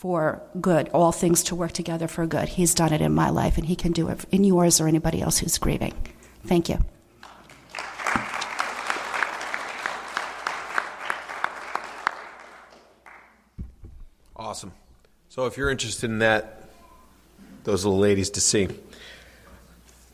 [0.00, 2.48] for good, all things to work together for good.
[2.48, 5.20] He's done it in my life, and He can do it in yours or anybody
[5.20, 5.92] else who's grieving.
[6.46, 6.78] Thank you.
[14.34, 14.72] Awesome.
[15.28, 16.64] So if you're interested in that,
[17.64, 18.68] those little ladies to see.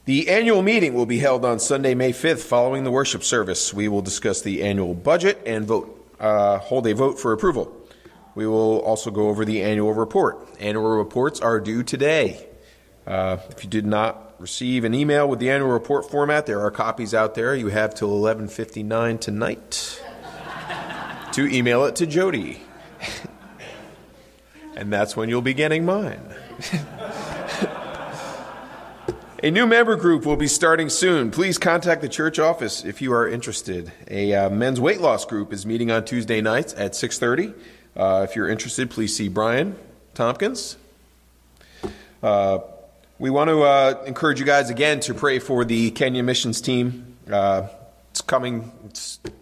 [0.04, 3.72] The annual meeting will be held on Sunday, May 5th, following the worship service.
[3.72, 7.85] We will discuss the annual budget and vote, uh, hold a vote for approval.
[8.36, 10.46] We will also go over the annual report.
[10.60, 12.46] Annual reports are due today.
[13.06, 16.70] Uh, if you did not receive an email with the annual report format, there are
[16.70, 17.56] copies out there.
[17.56, 20.02] You have till 11:59 tonight
[21.32, 22.60] to email it to Jody.
[24.76, 26.20] and that's when you'll be getting mine.
[29.42, 31.30] A new member group will be starting soon.
[31.30, 33.92] Please contact the church office if you are interested.
[34.10, 37.54] A uh, men's weight loss group is meeting on Tuesday nights at 6:30.
[37.97, 39.77] Uh, if you're interested, please see Brian
[40.14, 40.77] Tompkins.
[42.23, 42.59] Uh,
[43.18, 47.16] we want to uh, encourage you guys again to pray for the Kenya missions team.
[47.31, 47.68] Uh,
[48.10, 48.70] it's coming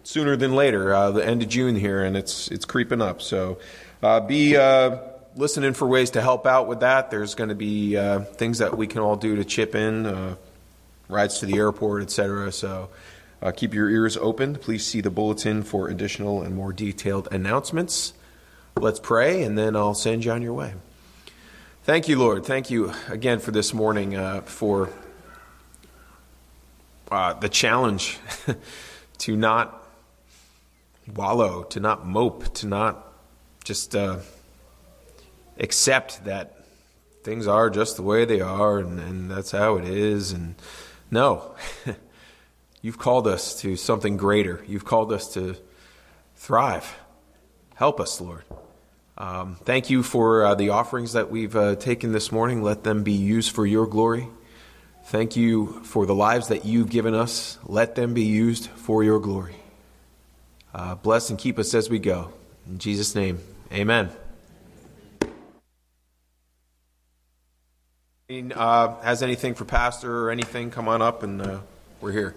[0.03, 3.21] sooner than later, uh, the end of June here, and it's it's creeping up.
[3.21, 3.57] So
[4.27, 4.55] be
[5.35, 7.11] listening for ways to help out with that.
[7.11, 10.35] There's going to be uh, things that we can all do to chip in, uh,
[11.09, 12.51] rides to the airport, etc.
[12.51, 12.89] So
[13.41, 14.55] uh, keep your ears open.
[14.55, 18.13] Please see the bulletin for additional and more detailed announcements.
[18.77, 20.73] Let's pray, and then I'll send you on your way.
[21.83, 22.45] Thank you, Lord.
[22.45, 24.89] Thank you again for this morning, uh, for
[27.09, 28.19] uh, the challenge
[29.19, 29.81] to not
[31.15, 33.13] wallow, to not mope, to not
[33.63, 34.17] just uh,
[35.57, 36.65] accept that
[37.23, 40.33] things are just the way they are and, and that's how it is.
[40.33, 40.55] And
[41.09, 41.55] no,
[42.81, 44.65] you've called us to something greater.
[44.67, 45.55] You've called us to
[46.35, 46.97] thrive.
[47.75, 48.43] Help us, Lord.
[49.17, 52.61] Um, thank you for uh, the offerings that we've uh, taken this morning.
[52.61, 54.27] Let them be used for your glory.
[55.05, 57.57] Thank you for the lives that you've given us.
[57.63, 59.55] Let them be used for your glory.
[60.73, 62.33] Uh, bless and keep us as we go.
[62.67, 63.39] In Jesus' name,
[63.71, 64.09] amen.
[68.55, 71.59] uh, has anything for pastor or anything, come on up and uh,
[72.01, 72.35] we're here.